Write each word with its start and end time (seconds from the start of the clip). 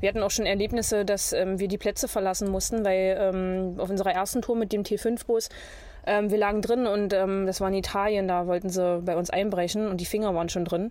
Wir 0.00 0.08
hatten 0.08 0.22
auch 0.22 0.30
schon 0.30 0.46
Erlebnisse, 0.46 1.04
dass 1.04 1.32
ähm, 1.32 1.58
wir 1.58 1.66
die 1.68 1.78
Plätze 1.78 2.06
verlassen 2.06 2.50
mussten, 2.50 2.84
weil 2.84 3.16
ähm, 3.18 3.74
auf 3.78 3.90
unserer 3.90 4.12
ersten 4.12 4.42
Tour 4.42 4.56
mit 4.56 4.72
dem 4.72 4.82
T5-Bus 4.82 5.48
ähm, 6.06 6.30
wir 6.30 6.38
lagen 6.38 6.62
drin 6.62 6.86
und 6.86 7.12
ähm, 7.12 7.46
das 7.46 7.60
war 7.60 7.68
in 7.68 7.74
Italien, 7.74 8.28
da 8.28 8.46
wollten 8.46 8.70
sie 8.70 9.02
bei 9.02 9.16
uns 9.16 9.30
einbrechen 9.30 9.88
und 9.88 10.00
die 10.00 10.06
Finger 10.06 10.34
waren 10.34 10.48
schon 10.48 10.64
drin. 10.64 10.90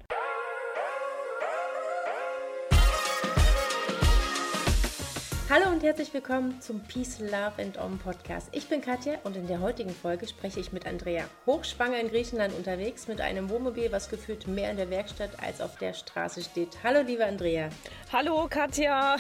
Herzlich 5.87 6.13
willkommen 6.13 6.59
zum 6.59 6.81
Peace, 6.81 7.19
Love 7.21 7.53
and 7.59 7.77
Om 7.77 7.97
Podcast. 7.97 8.49
Ich 8.51 8.67
bin 8.67 8.81
Katja 8.81 9.13
und 9.23 9.37
in 9.37 9.47
der 9.47 9.61
heutigen 9.61 9.91
Folge 9.91 10.27
spreche 10.27 10.59
ich 10.59 10.73
mit 10.73 10.85
Andrea. 10.85 11.23
Hochschwanger 11.45 11.97
in 12.01 12.09
Griechenland 12.09 12.53
unterwegs 12.53 13.07
mit 13.07 13.21
einem 13.21 13.49
Wohnmobil, 13.49 13.89
was 13.89 14.09
gefühlt 14.09 14.47
mehr 14.47 14.69
in 14.69 14.75
der 14.75 14.89
Werkstatt 14.89 15.41
als 15.41 15.61
auf 15.61 15.77
der 15.77 15.93
Straße 15.93 16.41
steht. 16.41 16.77
Hallo, 16.83 17.03
liebe 17.03 17.25
Andrea. 17.25 17.69
Hallo 18.11 18.47
Katja. 18.49 19.15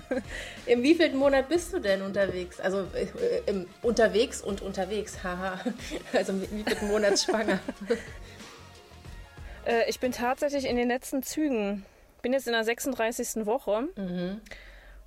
Im 0.66 0.82
wievielten 0.82 1.18
Monat 1.18 1.48
bist 1.48 1.72
du 1.72 1.78
denn 1.78 2.02
unterwegs? 2.02 2.60
Also 2.60 2.86
äh, 2.92 3.50
im 3.50 3.66
unterwegs 3.80 4.42
und 4.42 4.60
unterwegs, 4.60 5.24
haha. 5.24 5.60
Also 6.12 6.32
im 6.32 6.42
wievielten 6.42 6.88
Monat 6.88 7.20
schwanger? 7.20 7.58
äh, 9.64 9.88
ich 9.88 9.98
bin 9.98 10.12
tatsächlich 10.12 10.66
in 10.66 10.76
den 10.76 10.88
letzten 10.88 11.22
Zügen. 11.22 11.86
Bin 12.20 12.34
jetzt 12.34 12.46
in 12.46 12.52
der 12.52 12.64
36. 12.64 13.46
Woche. 13.46 13.88
Mhm. 13.96 14.42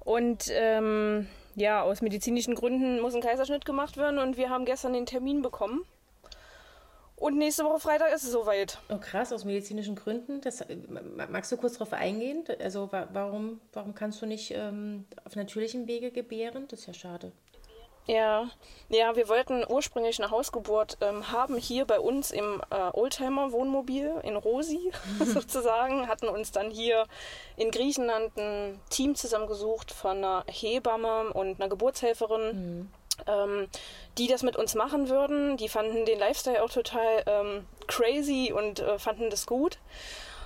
Und 0.05 0.49
ähm, 0.51 1.27
ja, 1.55 1.81
aus 1.81 2.01
medizinischen 2.01 2.55
Gründen 2.55 3.01
muss 3.01 3.15
ein 3.15 3.21
Kaiserschnitt 3.21 3.65
gemacht 3.65 3.97
werden 3.97 4.19
und 4.19 4.37
wir 4.37 4.49
haben 4.49 4.63
gestern 4.63 4.93
den 4.93 5.05
Termin 5.05 5.41
bekommen. 5.41 5.83
Und 7.17 7.37
nächste 7.37 7.63
Woche 7.63 7.79
Freitag 7.79 8.13
ist 8.13 8.23
es 8.23 8.31
soweit. 8.31 8.77
Oh 8.89 8.97
krass, 8.97 9.33
aus 9.33 9.45
medizinischen 9.45 9.95
Gründen. 9.95 10.41
Das, 10.41 10.63
magst 11.29 11.51
du 11.51 11.57
kurz 11.57 11.73
darauf 11.73 11.93
eingehen? 11.93 12.43
Also 12.61 12.89
warum, 12.91 13.61
warum 13.73 13.95
kannst 13.95 14.21
du 14.21 14.25
nicht 14.25 14.51
ähm, 14.51 15.05
auf 15.23 15.35
natürlichem 15.35 15.87
Wege 15.87 16.11
gebären? 16.11 16.67
Das 16.67 16.81
ist 16.81 16.85
ja 16.87 16.93
schade. 16.93 17.31
Ja, 18.07 18.49
ja, 18.89 19.15
wir 19.15 19.27
wollten 19.29 19.65
ursprünglich 19.67 20.21
eine 20.21 20.29
Hausgeburt 20.29 20.97
ähm, 21.01 21.31
haben 21.31 21.57
hier 21.57 21.85
bei 21.85 21.99
uns 21.99 22.29
im 22.29 22.61
äh, 22.69 22.75
Oldtimer-Wohnmobil 22.93 24.21
in 24.23 24.35
Rosi 24.35 24.91
sozusagen, 25.25 26.07
hatten 26.07 26.27
uns 26.27 26.51
dann 26.51 26.69
hier 26.69 27.05
in 27.57 27.71
Griechenland 27.71 28.37
ein 28.37 28.79
Team 28.89 29.15
zusammengesucht 29.15 29.91
von 29.91 30.17
einer 30.17 30.43
Hebamme 30.47 31.33
und 31.33 31.59
einer 31.59 31.69
Geburtshelferin. 31.69 32.41
Mhm. 32.79 32.91
Ähm, 33.27 33.69
die 34.17 34.27
das 34.27 34.43
mit 34.43 34.57
uns 34.57 34.75
machen 34.75 35.07
würden. 35.07 35.55
Die 35.55 35.69
fanden 35.69 36.03
den 36.03 36.19
Lifestyle 36.19 36.61
auch 36.61 36.69
total 36.69 37.23
ähm, 37.25 37.65
crazy 37.87 38.53
und 38.53 38.81
äh, 38.81 38.99
fanden 38.99 39.29
das 39.29 39.45
gut. 39.45 39.77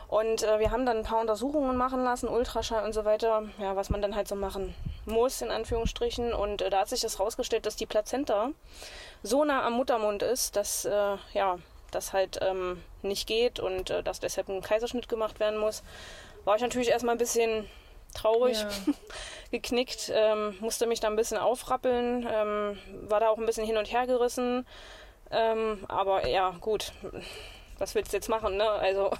Und 0.09 0.41
äh, 0.41 0.57
wir 0.57 0.71
haben 0.71 0.87
dann 0.87 0.97
ein 0.97 1.03
paar 1.03 1.21
Untersuchungen 1.21 1.77
machen 1.77 2.03
lassen, 2.03 2.27
Ultraschall 2.27 2.83
und 2.83 2.93
so 2.93 3.05
weiter, 3.05 3.43
ja, 3.59 3.75
was 3.75 3.91
man 3.91 4.01
dann 4.01 4.15
halt 4.15 4.27
so 4.27 4.35
machen 4.35 4.73
muss, 5.05 5.41
in 5.41 5.51
Anführungsstrichen. 5.51 6.33
Und 6.33 6.63
äh, 6.63 6.71
da 6.71 6.79
hat 6.79 6.89
sich 6.89 7.01
das 7.01 7.19
rausgestellt, 7.19 7.67
dass 7.67 7.75
die 7.75 7.85
Plazenta 7.85 8.49
so 9.21 9.45
nah 9.45 9.63
am 9.63 9.73
Muttermund 9.73 10.23
ist, 10.23 10.55
dass 10.55 10.85
äh, 10.85 11.17
ja, 11.33 11.59
das 11.91 12.11
halt 12.11 12.39
ähm, 12.41 12.83
nicht 13.03 13.27
geht 13.27 13.59
und 13.59 13.91
äh, 13.91 14.01
dass 14.01 14.19
deshalb 14.19 14.49
ein 14.49 14.63
Kaiserschnitt 14.63 15.07
gemacht 15.09 15.39
werden 15.39 15.59
muss. 15.59 15.83
War 16.43 16.55
ich 16.55 16.61
natürlich 16.63 16.89
erstmal 16.89 17.13
ein 17.13 17.19
bisschen 17.19 17.69
traurig, 18.15 18.57
ja. 18.57 18.69
geknickt, 19.51 20.11
ähm, 20.11 20.57
musste 20.59 20.87
mich 20.87 20.99
da 20.99 21.07
ein 21.07 21.15
bisschen 21.15 21.37
aufrappeln, 21.37 22.27
ähm, 22.27 22.79
war 23.07 23.19
da 23.19 23.29
auch 23.29 23.37
ein 23.37 23.45
bisschen 23.45 23.65
hin 23.65 23.77
und 23.77 23.91
her 23.91 24.07
gerissen. 24.07 24.65
Ähm, 25.29 25.85
aber 25.87 26.27
ja, 26.27 26.55
gut, 26.61 26.93
was 27.77 27.93
willst 27.93 28.11
du 28.11 28.17
jetzt 28.17 28.29
machen, 28.29 28.57
ne? 28.57 28.67
Also 28.67 29.11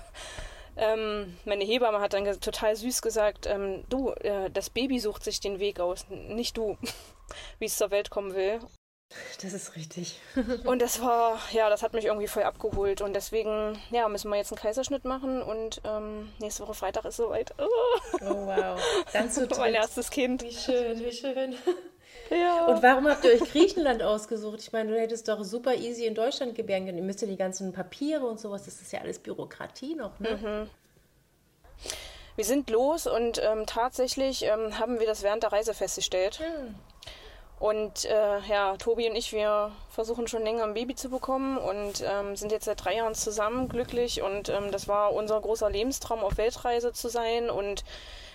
ähm, 0.80 1.38
meine 1.46 1.64
Hebamme 1.64 2.00
hat 2.00 2.14
dann 2.14 2.26
total 2.40 2.76
süß 2.76 3.02
gesagt, 3.02 3.46
ähm, 3.46 3.84
du, 3.90 4.12
äh, 4.12 4.50
das 4.50 4.70
Baby 4.70 5.00
sucht 5.00 5.24
sich 5.24 5.40
den 5.40 5.60
Weg 5.60 5.80
aus, 5.80 6.06
nicht 6.10 6.58
du, 6.58 6.78
wie 7.60 7.66
es 7.66 7.78
zur 7.78 7.92
Welt 7.92 8.10
kommen 8.10 8.34
will. 8.34 8.60
Das 9.42 9.54
ist 9.54 9.76
richtig. 9.76 10.20
und 10.66 10.82
das 10.82 11.02
war, 11.02 11.40
ja, 11.52 11.70
das 11.70 11.82
hat 11.82 11.94
mich 11.94 12.06
irgendwie 12.06 12.28
voll 12.28 12.44
abgeholt. 12.44 13.02
Und 13.02 13.14
deswegen, 13.14 13.80
ja, 13.90 14.08
müssen 14.08 14.30
wir 14.30 14.38
jetzt 14.38 14.52
einen 14.52 14.62
Kaiserschnitt 14.62 15.04
machen 15.04 15.42
und 15.42 15.82
ähm, 15.84 16.32
nächste 16.40 16.64
Woche 16.64 16.76
Freitag 16.76 17.06
ist 17.06 17.18
soweit. 17.18 17.54
Oh, 17.58 17.68
oh 18.22 18.46
wow. 18.46 18.80
Ganz 19.12 19.36
so 19.36 19.48
Mein 19.58 19.74
erstes 19.74 20.12
Kind. 20.12 20.44
Wie 20.44 20.54
schön, 20.54 21.00
wie 21.00 21.12
schön. 21.12 21.56
Ja. 22.30 22.66
Und 22.68 22.84
warum 22.84 23.08
habt 23.08 23.24
ihr 23.26 23.32
euch 23.32 23.50
Griechenland 23.52 24.04
ausgesucht? 24.04 24.60
Ich 24.62 24.72
meine, 24.72 24.92
du 24.92 25.00
hättest 25.00 25.28
doch 25.28 25.44
super 25.44 25.76
easy 25.76 26.06
in 26.06 26.16
Deutschland 26.16 26.56
gebären 26.56 26.86
können. 26.86 26.98
Ihr 26.98 27.04
müsst 27.04 27.22
ja 27.22 27.28
die 27.28 27.38
ganzen 27.38 27.74
Papiere 27.74 28.26
und 28.26 28.40
sowas, 28.40 28.66
das 28.66 28.82
ist 28.82 28.92
ja 28.92 29.02
alles 29.02 29.20
Bürokratie 29.20 29.96
noch, 29.96 30.20
ne? 30.20 30.38
Mhm. 30.38 30.70
Wir 32.36 32.46
sind 32.46 32.70
los 32.70 33.06
und 33.06 33.42
ähm, 33.44 33.66
tatsächlich 33.66 34.44
ähm, 34.46 34.80
haben 34.80 35.00
wir 35.00 35.06
das 35.06 35.24
während 35.24 35.44
der 35.44 35.52
Reise 35.52 35.74
festgestellt. 35.74 36.40
Mhm. 36.40 36.76
Und 37.60 38.06
äh, 38.06 38.40
ja, 38.48 38.78
Tobi 38.78 39.10
und 39.10 39.16
ich, 39.18 39.34
wir 39.34 39.74
versuchen 39.90 40.30
schon 40.30 40.44
länger 40.44 40.64
ein 40.64 40.74
Baby 40.74 40.96
zu 40.96 41.10
bekommen 41.10 41.58
und 41.58 42.02
ähm, 42.02 42.38
sind 42.38 42.54
jetzt 42.54 42.64
seit 42.64 42.86
drei 42.86 42.96
Jahren 42.96 43.14
zusammen 43.14 43.68
glücklich. 43.68 44.22
Und 44.22 44.48
ähm, 44.48 44.72
das 44.72 44.88
war 44.88 45.14
unser 45.14 45.42
großer 45.42 45.70
Lebenstraum, 45.70 46.20
auf 46.20 46.38
Weltreise 46.38 46.94
zu 46.94 47.10
sein 47.10 47.50
und 47.50 47.84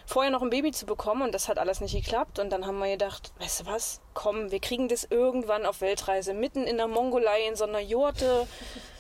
vorher 0.07 0.31
noch 0.31 0.43
ein 0.43 0.51
Baby 0.51 0.73
zu 0.73 0.87
bekommen. 0.87 1.23
Und 1.23 1.33
das 1.33 1.49
hat 1.49 1.59
alles 1.59 1.81
nicht 1.81 1.95
geklappt. 1.95 2.39
Und 2.39 2.51
dann 2.51 2.67
haben 2.67 2.79
wir 2.79 2.91
gedacht, 2.91 3.33
weißt 3.39 3.61
du 3.61 3.67
was, 3.67 4.01
komm, 4.15 4.51
wir 4.51 4.61
kriegen 4.61 4.89
das 4.89 5.05
irgendwann 5.05 5.67
auf 5.67 5.81
Weltreise, 5.81 6.35
mitten 6.35 6.65
in 6.65 6.77
der 6.77 6.89
Mongolei, 6.89 7.47
in 7.47 7.57
so 7.57 7.65
einer 7.65 7.81
Jurte. 7.81 8.47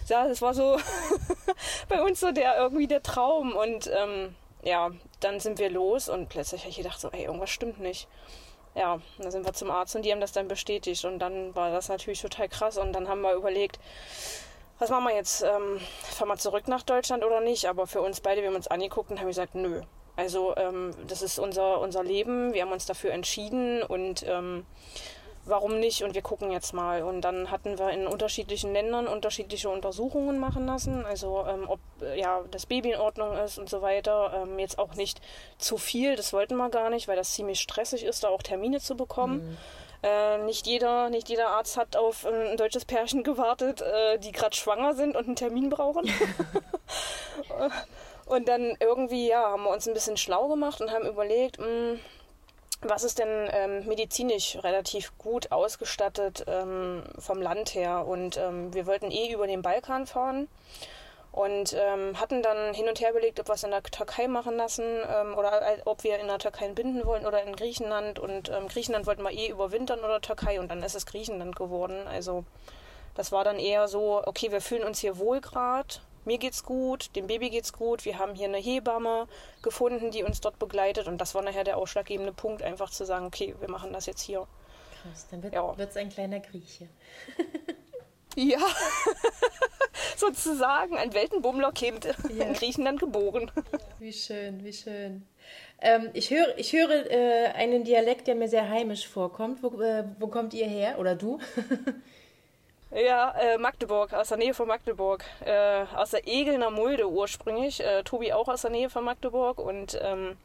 Ja, 0.06 0.28
das 0.28 0.42
war 0.42 0.52
so 0.52 0.76
bei 1.88 2.02
uns 2.02 2.20
so 2.20 2.30
der 2.30 2.58
irgendwie 2.58 2.86
der 2.86 3.02
Traum. 3.02 3.56
Und 3.56 3.90
ähm, 3.90 4.34
ja, 4.62 4.90
dann 5.20 5.40
sind 5.40 5.58
wir 5.58 5.70
los 5.70 6.10
und 6.10 6.28
plötzlich 6.28 6.60
habe 6.60 6.68
ich 6.68 6.76
gedacht, 6.76 7.00
so, 7.00 7.08
ey, 7.08 7.24
irgendwas 7.24 7.48
stimmt 7.48 7.80
nicht 7.80 8.06
ja, 8.74 8.98
dann 9.18 9.30
sind 9.30 9.46
wir 9.46 9.52
zum 9.52 9.70
Arzt 9.70 9.94
und 9.94 10.02
die 10.02 10.12
haben 10.12 10.20
das 10.20 10.32
dann 10.32 10.48
bestätigt. 10.48 11.04
Und 11.04 11.18
dann 11.20 11.54
war 11.54 11.70
das 11.70 11.88
natürlich 11.88 12.20
total 12.20 12.48
krass. 12.48 12.76
Und 12.76 12.92
dann 12.92 13.08
haben 13.08 13.20
wir 13.20 13.34
überlegt, 13.34 13.78
was 14.78 14.90
machen 14.90 15.04
wir 15.04 15.14
jetzt? 15.14 15.42
Ähm, 15.42 15.80
fahren 16.02 16.28
wir 16.28 16.36
zurück 16.36 16.66
nach 16.68 16.82
Deutschland 16.82 17.24
oder 17.24 17.40
nicht? 17.40 17.66
Aber 17.66 17.86
für 17.86 18.00
uns 18.00 18.20
beide, 18.20 18.42
wir 18.42 18.48
haben 18.48 18.56
uns 18.56 18.68
angeguckt 18.68 19.10
und 19.10 19.20
haben 19.20 19.28
gesagt, 19.28 19.54
nö. 19.54 19.82
Also 20.16 20.54
ähm, 20.56 20.92
das 21.08 21.22
ist 21.22 21.38
unser, 21.38 21.80
unser 21.80 22.04
Leben. 22.04 22.52
Wir 22.52 22.62
haben 22.62 22.72
uns 22.72 22.86
dafür 22.86 23.12
entschieden 23.12 23.82
und 23.82 24.24
ähm, 24.28 24.64
warum 25.46 25.80
nicht? 25.80 26.02
Und 26.04 26.14
wir 26.14 26.22
gucken 26.22 26.50
jetzt 26.50 26.72
mal. 26.72 27.02
Und 27.02 27.22
dann 27.22 27.50
hatten 27.50 27.78
wir 27.78 27.90
in 27.90 28.06
unterschiedlichen 28.06 28.72
Ländern 28.72 29.06
unterschiedliche 29.06 29.68
Untersuchungen 29.68 30.38
machen 30.38 30.66
lassen. 30.66 31.04
Also 31.04 31.44
ähm, 31.48 31.64
ob 31.68 31.80
ja, 32.16 32.42
das 32.50 32.66
Baby 32.66 32.92
in 32.92 33.00
Ordnung 33.00 33.36
ist 33.36 33.58
und 33.58 33.68
so 33.68 33.82
weiter. 33.82 34.42
Ähm, 34.42 34.58
jetzt 34.58 34.78
auch 34.78 34.94
nicht 34.94 35.20
zu 35.58 35.78
viel, 35.78 36.16
das 36.16 36.32
wollten 36.32 36.56
wir 36.56 36.70
gar 36.70 36.90
nicht, 36.90 37.08
weil 37.08 37.16
das 37.16 37.34
ziemlich 37.34 37.60
stressig 37.60 38.04
ist, 38.04 38.24
da 38.24 38.28
auch 38.28 38.42
Termine 38.42 38.80
zu 38.80 38.96
bekommen. 38.96 39.48
Mhm. 39.48 39.56
Äh, 40.02 40.38
nicht, 40.44 40.66
jeder, 40.66 41.08
nicht 41.08 41.28
jeder 41.30 41.48
Arzt 41.48 41.76
hat 41.76 41.96
auf 41.96 42.26
ein 42.26 42.56
deutsches 42.58 42.84
Pärchen 42.84 43.22
gewartet, 43.22 43.80
äh, 43.80 44.18
die 44.18 44.32
gerade 44.32 44.54
schwanger 44.54 44.94
sind 44.94 45.16
und 45.16 45.26
einen 45.26 45.36
Termin 45.36 45.70
brauchen. 45.70 46.04
und 48.26 48.48
dann 48.48 48.76
irgendwie, 48.80 49.28
ja, 49.28 49.50
haben 49.50 49.64
wir 49.64 49.70
uns 49.70 49.86
ein 49.86 49.94
bisschen 49.94 50.16
schlau 50.16 50.48
gemacht 50.48 50.80
und 50.80 50.90
haben 50.90 51.06
überlegt, 51.06 51.58
mh, 51.58 51.66
hm, 51.66 52.00
was 52.82 53.04
ist 53.04 53.18
denn 53.18 53.48
ähm, 53.50 53.86
medizinisch 53.86 54.58
relativ 54.62 55.16
gut 55.16 55.50
ausgestattet 55.52 56.44
ähm, 56.46 57.02
vom 57.18 57.40
Land 57.40 57.74
her? 57.74 58.06
Und 58.06 58.36
ähm, 58.36 58.74
wir 58.74 58.86
wollten 58.86 59.10
eh 59.10 59.32
über 59.32 59.46
den 59.46 59.62
Balkan 59.62 60.06
fahren 60.06 60.48
und 61.32 61.72
ähm, 61.72 62.20
hatten 62.20 62.42
dann 62.42 62.74
hin 62.74 62.88
und 62.88 63.00
her 63.00 63.10
überlegt, 63.10 63.40
ob 63.40 63.48
wir 63.48 63.54
es 63.54 63.64
in 63.64 63.70
der 63.70 63.82
Türkei 63.82 64.28
machen 64.28 64.56
lassen 64.56 64.84
ähm, 64.84 65.36
oder 65.36 65.62
äh, 65.62 65.80
ob 65.84 66.04
wir 66.04 66.18
in 66.18 66.28
der 66.28 66.38
Türkei 66.38 66.68
binden 66.68 67.04
wollen 67.06 67.26
oder 67.26 67.42
in 67.42 67.56
Griechenland. 67.56 68.18
Und 68.18 68.50
ähm, 68.50 68.68
Griechenland 68.68 69.06
wollten 69.06 69.22
wir 69.22 69.32
eh 69.32 69.48
überwintern 69.48 70.00
oder 70.00 70.20
Türkei 70.20 70.60
und 70.60 70.68
dann 70.70 70.82
ist 70.82 70.94
es 70.94 71.06
Griechenland 71.06 71.56
geworden. 71.56 72.06
Also 72.06 72.44
das 73.14 73.32
war 73.32 73.44
dann 73.44 73.58
eher 73.58 73.88
so, 73.88 74.22
okay, 74.26 74.52
wir 74.52 74.60
fühlen 74.60 74.84
uns 74.84 75.00
hier 75.00 75.18
wohl 75.18 75.40
gerade 75.40 75.94
mir 76.26 76.38
geht's 76.38 76.64
gut, 76.64 77.14
dem 77.16 77.26
Baby 77.26 77.50
geht's 77.50 77.72
gut, 77.72 78.04
wir 78.04 78.18
haben 78.18 78.34
hier 78.34 78.48
eine 78.48 78.58
Hebamme 78.58 79.26
gefunden, 79.62 80.10
die 80.10 80.22
uns 80.22 80.40
dort 80.40 80.58
begleitet 80.58 81.06
und 81.06 81.18
das 81.18 81.34
war 81.34 81.42
nachher 81.42 81.64
der 81.64 81.76
ausschlaggebende 81.76 82.32
Punkt, 82.32 82.62
einfach 82.62 82.90
zu 82.90 83.04
sagen, 83.04 83.26
okay, 83.26 83.54
wir 83.60 83.70
machen 83.70 83.92
das 83.92 84.06
jetzt 84.06 84.22
hier. 84.22 84.46
Krass, 85.02 85.26
dann 85.30 85.42
wird 85.42 85.90
es 85.90 85.96
ein 85.96 86.08
kleiner 86.08 86.40
Grieche. 86.40 86.88
ja, 88.36 88.58
sozusagen 90.16 90.96
ein 90.96 91.14
Weltenbummlerkind 91.14 92.08
ja. 92.36 92.44
in 92.44 92.54
Griechenland 92.54 93.00
geboren. 93.00 93.50
Wie 93.98 94.12
schön, 94.12 94.64
wie 94.64 94.72
schön. 94.72 95.26
Ähm, 95.80 96.10
ich 96.14 96.30
höre, 96.30 96.56
ich 96.56 96.72
höre 96.72 97.10
äh, 97.10 97.46
einen 97.54 97.84
Dialekt, 97.84 98.26
der 98.26 98.34
mir 98.34 98.48
sehr 98.48 98.68
heimisch 98.68 99.06
vorkommt. 99.06 99.62
Wo, 99.62 99.80
äh, 99.80 100.04
wo 100.18 100.28
kommt 100.28 100.54
ihr 100.54 100.66
her? 100.66 100.98
Oder 100.98 101.14
du? 101.14 101.38
Ja, 102.94 103.34
äh, 103.40 103.58
Magdeburg, 103.58 104.12
aus 104.12 104.28
der 104.28 104.38
Nähe 104.38 104.54
von 104.54 104.68
Magdeburg. 104.68 105.24
Äh, 105.44 105.84
aus 105.96 106.10
der 106.10 106.28
Egelner 106.28 106.70
Mulde 106.70 107.10
ursprünglich. 107.10 107.82
Äh, 107.82 108.04
Tobi 108.04 108.32
auch 108.32 108.46
aus 108.46 108.62
der 108.62 108.70
Nähe 108.70 108.88
von 108.88 109.02
Magdeburg. 109.02 109.58
Und 109.58 109.98
ähm, 110.00 110.36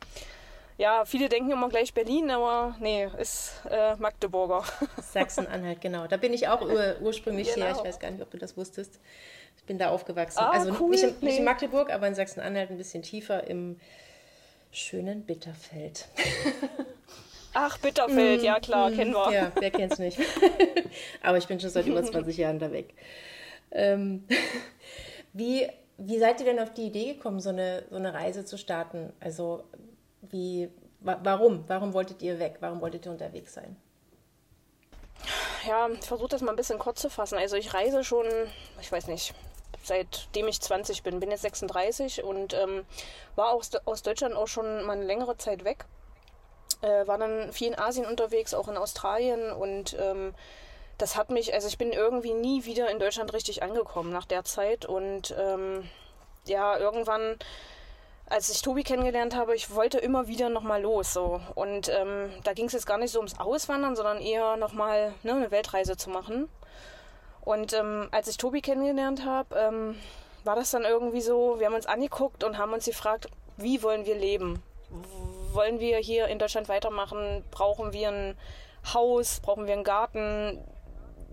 ja, 0.79 1.05
viele 1.05 1.29
denken 1.29 1.51
immer 1.51 1.69
gleich 1.69 1.93
Berlin, 1.93 2.31
aber 2.31 2.75
nee, 2.79 3.07
ist 3.19 3.61
äh, 3.69 3.95
Magdeburger. 3.97 4.63
Sachsen-Anhalt, 5.13 5.79
genau. 5.79 6.07
Da 6.07 6.17
bin 6.17 6.33
ich 6.33 6.47
auch 6.47 6.61
ur 6.61 6.95
ursprünglich 7.01 7.53
genau. 7.53 7.67
her. 7.67 7.75
Ich 7.77 7.83
weiß 7.83 7.99
gar 7.99 8.09
nicht, 8.09 8.23
ob 8.23 8.31
du 8.31 8.39
das 8.39 8.57
wusstest. 8.57 8.99
Ich 9.57 9.63
bin 9.65 9.77
da 9.77 9.89
aufgewachsen. 9.89 10.39
Ah, 10.39 10.49
also 10.49 10.75
cool. 10.79 10.89
nicht, 10.89 11.03
in, 11.03 11.15
nee. 11.19 11.27
nicht 11.27 11.39
in 11.39 11.45
Magdeburg, 11.45 11.91
aber 11.93 12.07
in 12.07 12.15
Sachsen-Anhalt 12.15 12.71
ein 12.71 12.77
bisschen 12.77 13.03
tiefer 13.03 13.45
im 13.45 13.79
schönen 14.71 15.23
Bitterfeld. 15.23 16.07
Ach, 17.61 17.77
Bitterfeld, 17.77 18.41
mm, 18.41 18.45
ja 18.45 18.59
klar, 18.61 18.89
mm, 18.89 18.95
kennen 18.95 19.11
wir. 19.11 19.33
Ja, 19.33 19.51
wer 19.59 19.69
kennt's 19.69 19.99
nicht. 19.99 20.17
Aber 21.21 21.37
ich 21.37 21.45
bin 21.45 21.59
schon 21.59 21.69
seit 21.69 21.87
über 21.87 22.01
20 22.11 22.37
Jahren 22.37 22.57
da 22.57 22.71
weg. 22.71 22.93
Ähm, 23.71 24.25
wie, 25.33 25.67
wie 25.97 26.19
seid 26.19 26.39
ihr 26.39 26.45
denn 26.45 26.59
auf 26.59 26.73
die 26.73 26.85
Idee 26.85 27.15
gekommen, 27.15 27.41
so 27.41 27.49
eine, 27.49 27.83
so 27.89 27.97
eine 27.97 28.13
Reise 28.13 28.45
zu 28.45 28.57
starten? 28.57 29.11
Also, 29.19 29.65
wie, 30.21 30.69
wa 31.01 31.19
warum? 31.21 31.65
Warum 31.67 31.93
wolltet 31.93 32.21
ihr 32.21 32.39
weg? 32.39 32.55
Warum 32.61 32.79
wolltet 32.79 33.05
ihr 33.05 33.11
unterwegs 33.11 33.53
sein? 33.53 33.75
Ja, 35.67 35.89
ich 35.89 36.05
versuche 36.05 36.29
das 36.29 36.41
mal 36.41 36.51
ein 36.51 36.55
bisschen 36.55 36.79
kurz 36.79 37.01
zu 37.01 37.09
fassen. 37.09 37.37
Also, 37.37 37.57
ich 37.57 37.73
reise 37.73 38.05
schon, 38.05 38.25
ich 38.79 38.89
weiß 38.89 39.07
nicht, 39.07 39.33
seitdem 39.83 40.47
ich 40.47 40.61
20 40.61 41.03
bin, 41.03 41.19
bin 41.19 41.29
jetzt 41.29 41.41
36 41.41 42.23
und 42.23 42.53
ähm, 42.53 42.85
war 43.35 43.51
aus, 43.51 43.71
aus 43.83 44.01
Deutschland 44.01 44.33
auch 44.33 44.47
schon 44.47 44.85
mal 44.85 44.93
eine 44.93 45.05
längere 45.05 45.35
Zeit 45.35 45.65
weg 45.65 45.85
äh, 46.81 47.07
war 47.07 47.17
dann 47.17 47.51
viel 47.51 47.67
in 47.69 47.79
Asien 47.79 48.05
unterwegs, 48.05 48.53
auch 48.53 48.67
in 48.67 48.77
Australien. 48.77 49.51
Und 49.51 49.95
ähm, 49.99 50.33
das 50.97 51.15
hat 51.15 51.29
mich, 51.29 51.53
also 51.53 51.67
ich 51.67 51.77
bin 51.77 51.91
irgendwie 51.91 52.33
nie 52.33 52.65
wieder 52.65 52.89
in 52.89 52.99
Deutschland 52.99 53.33
richtig 53.33 53.63
angekommen 53.63 54.11
nach 54.11 54.25
der 54.25 54.43
Zeit. 54.43 54.85
Und 54.85 55.35
ähm, 55.37 55.89
ja, 56.45 56.77
irgendwann, 56.77 57.37
als 58.27 58.49
ich 58.49 58.61
Tobi 58.61 58.83
kennengelernt 58.83 59.35
habe, 59.35 59.55
ich 59.55 59.73
wollte 59.73 59.97
immer 59.97 60.27
wieder 60.27 60.49
nochmal 60.49 60.81
los 60.81 61.13
so. 61.13 61.41
Und 61.55 61.89
ähm, 61.89 62.31
da 62.43 62.53
ging 62.53 62.65
es 62.65 62.73
jetzt 62.73 62.87
gar 62.87 62.97
nicht 62.97 63.11
so 63.11 63.19
ums 63.19 63.39
Auswandern, 63.39 63.95
sondern 63.95 64.19
eher 64.21 64.57
nochmal 64.57 65.13
ne, 65.23 65.33
eine 65.33 65.51
Weltreise 65.51 65.97
zu 65.97 66.09
machen. 66.09 66.49
Und 67.41 67.73
ähm, 67.73 68.09
als 68.11 68.27
ich 68.27 68.37
Tobi 68.37 68.61
kennengelernt 68.61 69.25
habe, 69.25 69.55
ähm, 69.55 69.95
war 70.43 70.55
das 70.55 70.71
dann 70.71 70.83
irgendwie 70.83 71.21
so, 71.21 71.59
wir 71.59 71.65
haben 71.65 71.73
uns 71.73 71.85
angeguckt 71.85 72.43
und 72.43 72.57
haben 72.57 72.73
uns 72.73 72.85
gefragt, 72.85 73.27
wie 73.57 73.81
wollen 73.83 74.05
wir 74.05 74.15
leben? 74.15 74.61
Wollen 75.53 75.79
wir 75.79 75.97
hier 75.97 76.27
in 76.27 76.39
Deutschland 76.39 76.69
weitermachen? 76.69 77.43
Brauchen 77.51 77.93
wir 77.93 78.09
ein 78.09 78.37
Haus? 78.93 79.39
Brauchen 79.41 79.65
wir 79.65 79.73
einen 79.73 79.83
Garten? 79.83 80.59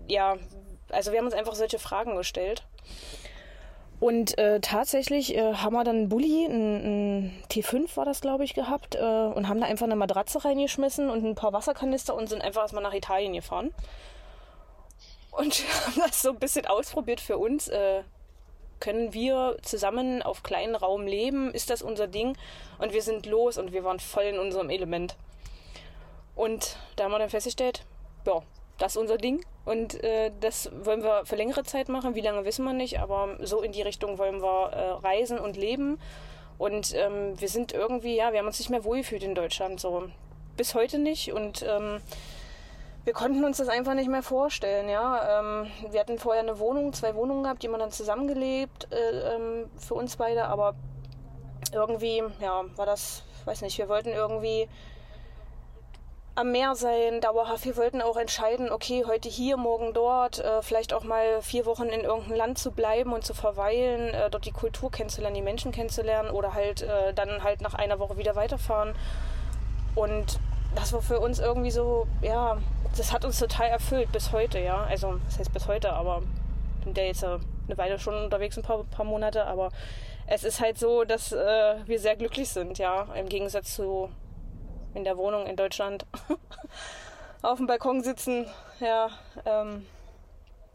Ja, 0.07 0.37
also 0.89 1.11
wir 1.11 1.19
haben 1.19 1.25
uns 1.25 1.35
einfach 1.35 1.55
solche 1.55 1.79
Fragen 1.79 2.15
gestellt. 2.15 2.63
Und 3.99 4.37
äh, 4.37 4.59
tatsächlich 4.59 5.35
äh, 5.35 5.55
haben 5.55 5.73
wir 5.73 5.83
dann 5.83 5.95
einen 5.95 6.09
Bulli, 6.09 6.45
ein, 6.45 7.23
ein 7.25 7.43
T5 7.49 7.97
war 7.97 8.05
das, 8.05 8.21
glaube 8.21 8.43
ich, 8.43 8.53
gehabt 8.53 8.93
äh, 8.93 8.99
und 8.99 9.47
haben 9.47 9.59
da 9.59 9.65
einfach 9.65 9.85
eine 9.85 9.95
Matratze 9.95 10.45
reingeschmissen 10.45 11.09
und 11.09 11.25
ein 11.25 11.33
paar 11.33 11.51
Wasserkanister 11.51 12.13
und 12.13 12.29
sind 12.29 12.43
einfach 12.43 12.61
erstmal 12.61 12.83
nach 12.83 12.93
Italien 12.93 13.33
gefahren. 13.33 13.73
Und 15.31 15.63
haben 15.85 16.01
das 16.05 16.21
so 16.21 16.29
ein 16.29 16.39
bisschen 16.39 16.67
ausprobiert 16.67 17.19
für 17.19 17.39
uns. 17.39 17.69
Äh, 17.69 18.03
können 18.79 19.13
wir 19.13 19.57
zusammen 19.61 20.21
auf 20.21 20.43
kleinen 20.43 20.75
Raum 20.75 21.07
leben? 21.07 21.51
Ist 21.53 21.69
das 21.69 21.81
unser 21.81 22.07
Ding? 22.07 22.37
Und 22.79 22.93
wir 22.93 23.01
sind 23.01 23.25
los 23.25 23.57
und 23.57 23.71
wir 23.71 23.83
waren 23.83 23.99
voll 23.99 24.23
in 24.23 24.39
unserem 24.39 24.69
Element. 24.69 25.15
Und 26.35 26.77
da 26.95 27.05
haben 27.05 27.11
wir 27.11 27.19
dann 27.19 27.29
festgestellt, 27.29 27.83
ja, 28.25 28.41
das 28.77 28.93
ist 28.93 28.97
unser 28.97 29.17
Ding 29.17 29.43
und 29.65 30.03
äh, 30.03 30.31
das 30.39 30.69
wollen 30.83 31.01
wir 31.01 31.25
für 31.25 31.35
längere 31.35 31.63
Zeit 31.63 31.89
machen. 31.89 32.15
Wie 32.15 32.21
lange 32.21 32.45
wissen 32.45 32.63
wir 32.63 32.73
nicht, 32.73 32.99
aber 32.99 33.37
so 33.41 33.61
in 33.61 33.71
die 33.71 33.81
Richtung 33.81 34.17
wollen 34.17 34.41
wir 34.41 34.69
äh, 34.71 34.89
reisen 35.05 35.39
und 35.39 35.57
leben. 35.57 35.99
Und 36.57 36.93
ähm, 36.95 37.39
wir 37.39 37.49
sind 37.49 37.71
irgendwie, 37.71 38.15
ja, 38.15 38.31
wir 38.31 38.39
haben 38.39 38.47
uns 38.47 38.59
nicht 38.59 38.69
mehr 38.69 38.83
wohlgefühlt 38.83 39.23
in 39.23 39.35
Deutschland, 39.35 39.79
so 39.79 40.09
bis 40.55 40.75
heute 40.75 40.99
nicht. 40.99 41.33
Und 41.33 41.63
ähm, 41.67 42.01
wir 43.07 43.13
konnten 43.13 43.45
uns 43.45 43.55
das 43.55 43.69
einfach 43.69 43.93
nicht 43.93 44.09
mehr 44.09 44.21
vorstellen. 44.21 44.89
Ja? 44.89 45.39
Ähm, 45.39 45.71
wir 45.91 46.01
hatten 46.01 46.19
vorher 46.19 46.43
eine 46.43 46.59
Wohnung, 46.59 46.91
zwei 46.91 47.15
Wohnungen 47.15 47.43
gehabt, 47.43 47.63
die 47.63 47.69
haben 47.69 47.79
dann 47.79 47.89
zusammengelebt 47.89 48.91
äh, 48.91 49.35
ähm, 49.35 49.69
für 49.77 49.93
uns 49.93 50.17
beide, 50.17 50.43
aber 50.43 50.75
irgendwie, 51.71 52.21
ja, 52.41 52.65
war 52.75 52.85
das, 52.85 53.23
weiß 53.45 53.61
nicht, 53.61 53.77
wir 53.77 53.87
wollten 53.87 54.09
irgendwie 54.09 54.67
am 56.35 56.51
Meer 56.51 56.75
sein, 56.75 57.21
dauerhaft. 57.21 57.63
Wir 57.63 57.77
wollten 57.77 58.01
auch 58.01 58.17
entscheiden, 58.17 58.69
okay, 58.69 59.05
heute 59.07 59.29
hier, 59.29 59.55
morgen 59.55 59.93
dort, 59.93 60.39
äh, 60.39 60.61
vielleicht 60.61 60.91
auch 60.91 61.05
mal 61.05 61.41
vier 61.41 61.65
Wochen 61.65 61.85
in 61.85 62.01
irgendeinem 62.01 62.35
Land 62.35 62.57
zu 62.57 62.71
bleiben 62.71 63.13
und 63.13 63.23
zu 63.23 63.33
verweilen, 63.33 64.13
äh, 64.13 64.29
dort 64.29 64.45
die 64.45 64.51
Kultur 64.51 64.91
kennenzulernen, 64.91 65.35
die 65.35 65.41
Menschen 65.41 65.71
kennenzulernen 65.71 66.29
oder 66.29 66.53
halt 66.53 66.81
äh, 66.81 67.13
dann 67.13 67.41
halt 67.41 67.61
nach 67.61 67.73
einer 67.73 67.99
Woche 67.99 68.17
wieder 68.17 68.35
weiterfahren. 68.35 68.95
Und 69.95 70.41
das 70.75 70.93
war 70.93 71.01
für 71.01 71.19
uns 71.19 71.39
irgendwie 71.39 71.71
so, 71.71 72.07
ja, 72.21 72.57
das 72.95 73.11
hat 73.11 73.25
uns 73.25 73.39
total 73.39 73.69
erfüllt 73.69 74.11
bis 74.11 74.31
heute, 74.31 74.59
ja. 74.59 74.83
Also, 74.83 75.19
das 75.25 75.39
heißt 75.39 75.53
bis 75.53 75.67
heute, 75.67 75.93
aber 75.93 76.21
bin 76.83 76.93
der 76.93 77.07
jetzt 77.07 77.23
eine 77.23 77.39
Weile 77.75 77.99
schon 77.99 78.15
unterwegs, 78.15 78.57
ein 78.57 78.63
paar, 78.63 78.83
paar 78.85 79.05
Monate, 79.05 79.45
aber 79.45 79.69
es 80.27 80.43
ist 80.43 80.59
halt 80.59 80.77
so, 80.77 81.03
dass 81.03 81.31
äh, 81.31 81.75
wir 81.85 81.99
sehr 81.99 82.15
glücklich 82.15 82.49
sind, 82.49 82.77
ja. 82.77 83.07
Im 83.15 83.29
Gegensatz 83.29 83.75
zu 83.75 84.09
in 84.93 85.03
der 85.03 85.17
Wohnung 85.17 85.45
in 85.45 85.55
Deutschland 85.55 86.05
auf 87.41 87.57
dem 87.57 87.67
Balkon 87.67 88.03
sitzen, 88.03 88.47
ja. 88.79 89.09
Ähm, 89.45 89.85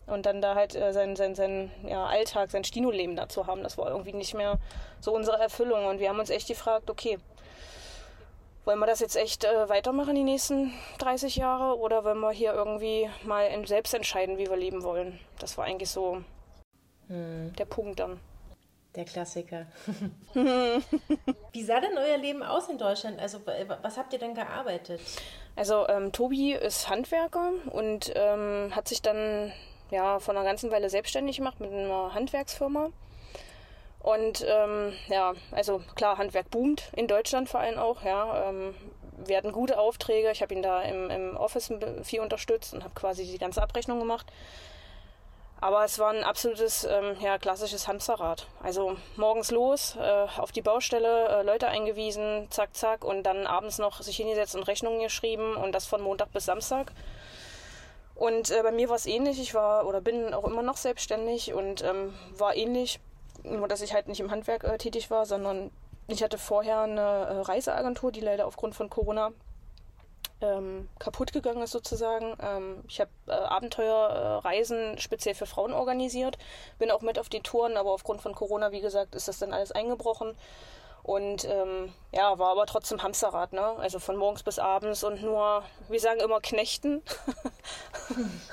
und 0.06 0.26
dann 0.26 0.40
da 0.40 0.54
halt 0.54 0.74
äh, 0.74 0.92
sein, 0.92 1.16
sein, 1.16 1.34
sein 1.34 1.70
ja, 1.84 2.04
Alltag, 2.04 2.50
sein 2.50 2.64
Stino-Leben 2.64 3.16
dazu 3.16 3.46
haben. 3.46 3.62
Das 3.62 3.78
war 3.78 3.88
irgendwie 3.88 4.12
nicht 4.12 4.34
mehr 4.34 4.58
so 5.00 5.14
unsere 5.14 5.38
Erfüllung. 5.38 5.86
Und 5.86 6.00
wir 6.00 6.08
haben 6.08 6.18
uns 6.18 6.30
echt 6.30 6.48
gefragt, 6.48 6.90
okay, 6.90 7.18
wollen 8.64 8.78
wir 8.78 8.86
das 8.86 9.00
jetzt 9.00 9.16
echt 9.16 9.44
äh, 9.44 9.68
weitermachen 9.68 10.14
die 10.14 10.22
nächsten 10.22 10.72
30 10.98 11.36
Jahre 11.36 11.78
oder 11.78 12.04
wollen 12.04 12.20
wir 12.20 12.30
hier 12.30 12.52
irgendwie 12.52 13.10
mal 13.24 13.48
selbst 13.66 13.94
entscheiden, 13.94 14.38
wie 14.38 14.48
wir 14.48 14.56
leben 14.56 14.82
wollen? 14.82 15.18
Das 15.38 15.58
war 15.58 15.64
eigentlich 15.64 15.90
so 15.90 16.22
hm. 17.08 17.52
der 17.56 17.64
Punkt 17.64 18.00
dann. 18.00 18.20
Der 18.94 19.04
Klassiker. 19.06 19.66
wie 20.34 21.62
sah 21.62 21.80
denn 21.80 21.96
euer 21.96 22.18
Leben 22.18 22.42
aus 22.42 22.68
in 22.68 22.76
Deutschland? 22.76 23.18
Also 23.20 23.40
was 23.80 23.96
habt 23.96 24.12
ihr 24.12 24.18
denn 24.18 24.34
gearbeitet? 24.34 25.00
Also 25.56 25.88
ähm, 25.88 26.12
Tobi 26.12 26.52
ist 26.52 26.90
Handwerker 26.90 27.52
und 27.70 28.12
ähm, 28.14 28.70
hat 28.76 28.88
sich 28.88 29.00
dann 29.00 29.52
ja 29.90 30.18
vor 30.20 30.34
einer 30.34 30.44
ganzen 30.44 30.70
Weile 30.70 30.90
selbstständig 30.90 31.38
gemacht 31.38 31.58
mit 31.58 31.72
einer 31.72 32.14
Handwerksfirma. 32.14 32.90
Und 34.02 34.44
ähm, 34.48 34.92
ja, 35.08 35.34
also 35.52 35.80
klar, 35.94 36.18
Handwerk 36.18 36.50
boomt 36.50 36.90
in 36.96 37.06
Deutschland 37.06 37.48
vor 37.48 37.60
allem 37.60 37.78
auch. 37.78 38.02
Ja, 38.02 38.48
ähm, 38.48 38.74
wir 39.16 39.40
gute 39.52 39.78
Aufträge. 39.78 40.30
Ich 40.32 40.42
habe 40.42 40.54
ihn 40.54 40.62
da 40.62 40.82
im, 40.82 41.08
im 41.10 41.36
Office 41.36 41.72
viel 42.02 42.20
unterstützt 42.20 42.74
und 42.74 42.82
habe 42.82 42.94
quasi 42.94 43.24
die 43.24 43.38
ganze 43.38 43.62
Abrechnung 43.62 44.00
gemacht. 44.00 44.26
Aber 45.60 45.84
es 45.84 46.00
war 46.00 46.10
ein 46.10 46.24
absolutes, 46.24 46.82
ähm, 46.82 47.16
ja, 47.20 47.38
klassisches 47.38 47.86
Hamsterrad. 47.86 48.48
Also 48.64 48.96
morgens 49.14 49.52
los, 49.52 49.96
äh, 49.96 50.26
auf 50.36 50.50
die 50.50 50.62
Baustelle, 50.62 51.28
äh, 51.28 51.42
Leute 51.44 51.68
eingewiesen, 51.68 52.48
zack, 52.50 52.74
zack, 52.74 53.04
und 53.04 53.22
dann 53.22 53.46
abends 53.46 53.78
noch 53.78 54.02
sich 54.02 54.16
hingesetzt 54.16 54.56
und 54.56 54.64
Rechnungen 54.64 55.00
geschrieben 55.00 55.54
und 55.54 55.72
das 55.72 55.86
von 55.86 56.02
Montag 56.02 56.32
bis 56.32 56.46
Samstag. 56.46 56.90
Und 58.16 58.50
äh, 58.50 58.60
bei 58.64 58.72
mir 58.72 58.88
war 58.88 58.96
es 58.96 59.06
ähnlich. 59.06 59.40
Ich 59.40 59.54
war 59.54 59.86
oder 59.86 60.00
bin 60.00 60.34
auch 60.34 60.44
immer 60.44 60.62
noch 60.62 60.76
selbstständig 60.76 61.54
und 61.54 61.82
ähm, 61.84 62.12
war 62.36 62.56
ähnlich 62.56 62.98
nur, 63.44 63.68
dass 63.68 63.82
ich 63.82 63.92
halt 63.92 64.08
nicht 64.08 64.20
im 64.20 64.30
Handwerk 64.30 64.64
äh, 64.64 64.78
tätig 64.78 65.10
war, 65.10 65.26
sondern 65.26 65.70
ich 66.08 66.22
hatte 66.22 66.38
vorher 66.38 66.80
eine 66.82 67.00
äh, 67.00 67.40
Reiseagentur, 67.40 68.12
die 68.12 68.20
leider 68.20 68.46
aufgrund 68.46 68.74
von 68.74 68.90
Corona 68.90 69.32
ähm, 70.40 70.88
kaputt 70.98 71.32
gegangen 71.32 71.62
ist 71.62 71.70
sozusagen. 71.70 72.36
Ähm, 72.40 72.84
ich 72.88 73.00
habe 73.00 73.10
äh, 73.28 73.32
Abenteuerreisen 73.32 74.98
speziell 74.98 75.34
für 75.34 75.46
Frauen 75.46 75.72
organisiert, 75.72 76.38
bin 76.78 76.90
auch 76.90 77.02
mit 77.02 77.18
auf 77.18 77.28
die 77.28 77.40
Touren, 77.40 77.76
aber 77.76 77.92
aufgrund 77.92 78.20
von 78.20 78.34
Corona, 78.34 78.72
wie 78.72 78.80
gesagt, 78.80 79.14
ist 79.14 79.28
das 79.28 79.38
dann 79.38 79.52
alles 79.52 79.72
eingebrochen. 79.72 80.36
Und 81.02 81.44
ähm, 81.46 81.92
ja, 82.12 82.38
war 82.38 82.52
aber 82.52 82.64
trotzdem 82.66 83.02
Hamsterrad, 83.02 83.52
ne? 83.52 83.74
Also 83.78 83.98
von 83.98 84.16
morgens 84.16 84.44
bis 84.44 84.60
abends 84.60 85.02
und 85.02 85.20
nur, 85.22 85.64
wir 85.88 86.00
sagen 86.00 86.20
immer 86.20 86.40
Knechten. 86.40 87.02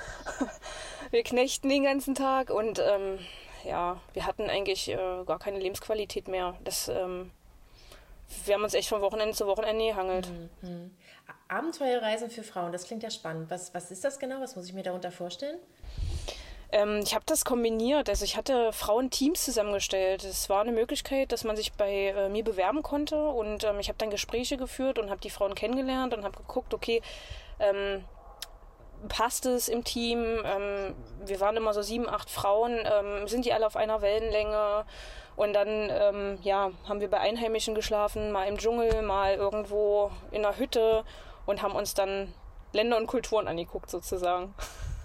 wir 1.12 1.22
knechten 1.22 1.68
den 1.68 1.84
ganzen 1.84 2.16
Tag 2.16 2.50
und 2.50 2.80
ähm, 2.80 3.20
ja, 3.64 4.00
wir 4.12 4.26
hatten 4.26 4.48
eigentlich 4.48 4.88
äh, 4.88 5.24
gar 5.24 5.38
keine 5.38 5.58
Lebensqualität 5.58 6.28
mehr. 6.28 6.56
Das, 6.64 6.88
ähm, 6.88 7.30
wir 8.44 8.54
haben 8.54 8.64
uns 8.64 8.74
echt 8.74 8.88
von 8.88 9.00
Wochenende 9.00 9.34
zu 9.34 9.46
Wochenende 9.46 9.86
gehangelt. 9.86 10.28
Mhm. 10.62 10.90
Abenteuerreisen 11.48 12.30
für 12.30 12.42
Frauen, 12.42 12.72
das 12.72 12.84
klingt 12.84 13.02
ja 13.02 13.10
spannend. 13.10 13.50
Was, 13.50 13.74
was 13.74 13.90
ist 13.90 14.04
das 14.04 14.18
genau? 14.18 14.40
Was 14.40 14.56
muss 14.56 14.66
ich 14.66 14.72
mir 14.72 14.82
darunter 14.82 15.10
vorstellen? 15.10 15.58
Ähm, 16.72 17.00
ich 17.02 17.14
habe 17.14 17.24
das 17.26 17.44
kombiniert. 17.44 18.08
Also 18.08 18.24
ich 18.24 18.36
hatte 18.36 18.72
Frauenteams 18.72 19.44
zusammengestellt. 19.44 20.24
Es 20.24 20.48
war 20.48 20.60
eine 20.60 20.72
Möglichkeit, 20.72 21.32
dass 21.32 21.44
man 21.44 21.56
sich 21.56 21.72
bei 21.72 22.08
äh, 22.08 22.28
mir 22.28 22.44
bewerben 22.44 22.82
konnte. 22.82 23.22
Und 23.28 23.64
ähm, 23.64 23.80
ich 23.80 23.88
habe 23.88 23.98
dann 23.98 24.10
Gespräche 24.10 24.56
geführt 24.56 24.98
und 24.98 25.10
habe 25.10 25.20
die 25.20 25.30
Frauen 25.30 25.54
kennengelernt 25.54 26.14
und 26.14 26.24
habe 26.24 26.36
geguckt, 26.36 26.72
okay, 26.72 27.02
ähm, 27.58 28.04
passt 29.08 29.46
es 29.46 29.68
im 29.68 29.84
Team? 29.84 30.42
Ähm, 30.44 30.94
wir 31.24 31.40
waren 31.40 31.56
immer 31.56 31.72
so 31.72 31.82
sieben, 31.82 32.08
acht 32.08 32.30
Frauen. 32.30 32.78
Ähm, 32.84 33.28
sind 33.28 33.44
die 33.44 33.52
alle 33.52 33.66
auf 33.66 33.76
einer 33.76 34.02
Wellenlänge? 34.02 34.84
Und 35.36 35.54
dann 35.54 35.88
ähm, 35.90 36.38
ja, 36.42 36.70
haben 36.88 37.00
wir 37.00 37.08
bei 37.08 37.18
Einheimischen 37.20 37.74
geschlafen, 37.74 38.30
mal 38.30 38.46
im 38.46 38.58
Dschungel, 38.58 39.02
mal 39.02 39.34
irgendwo 39.34 40.10
in 40.32 40.44
einer 40.44 40.58
Hütte 40.58 41.04
und 41.46 41.62
haben 41.62 41.74
uns 41.74 41.94
dann 41.94 42.34
Länder 42.72 42.96
und 42.96 43.06
Kulturen 43.06 43.48
angeguckt 43.48 43.90
sozusagen. 43.90 44.54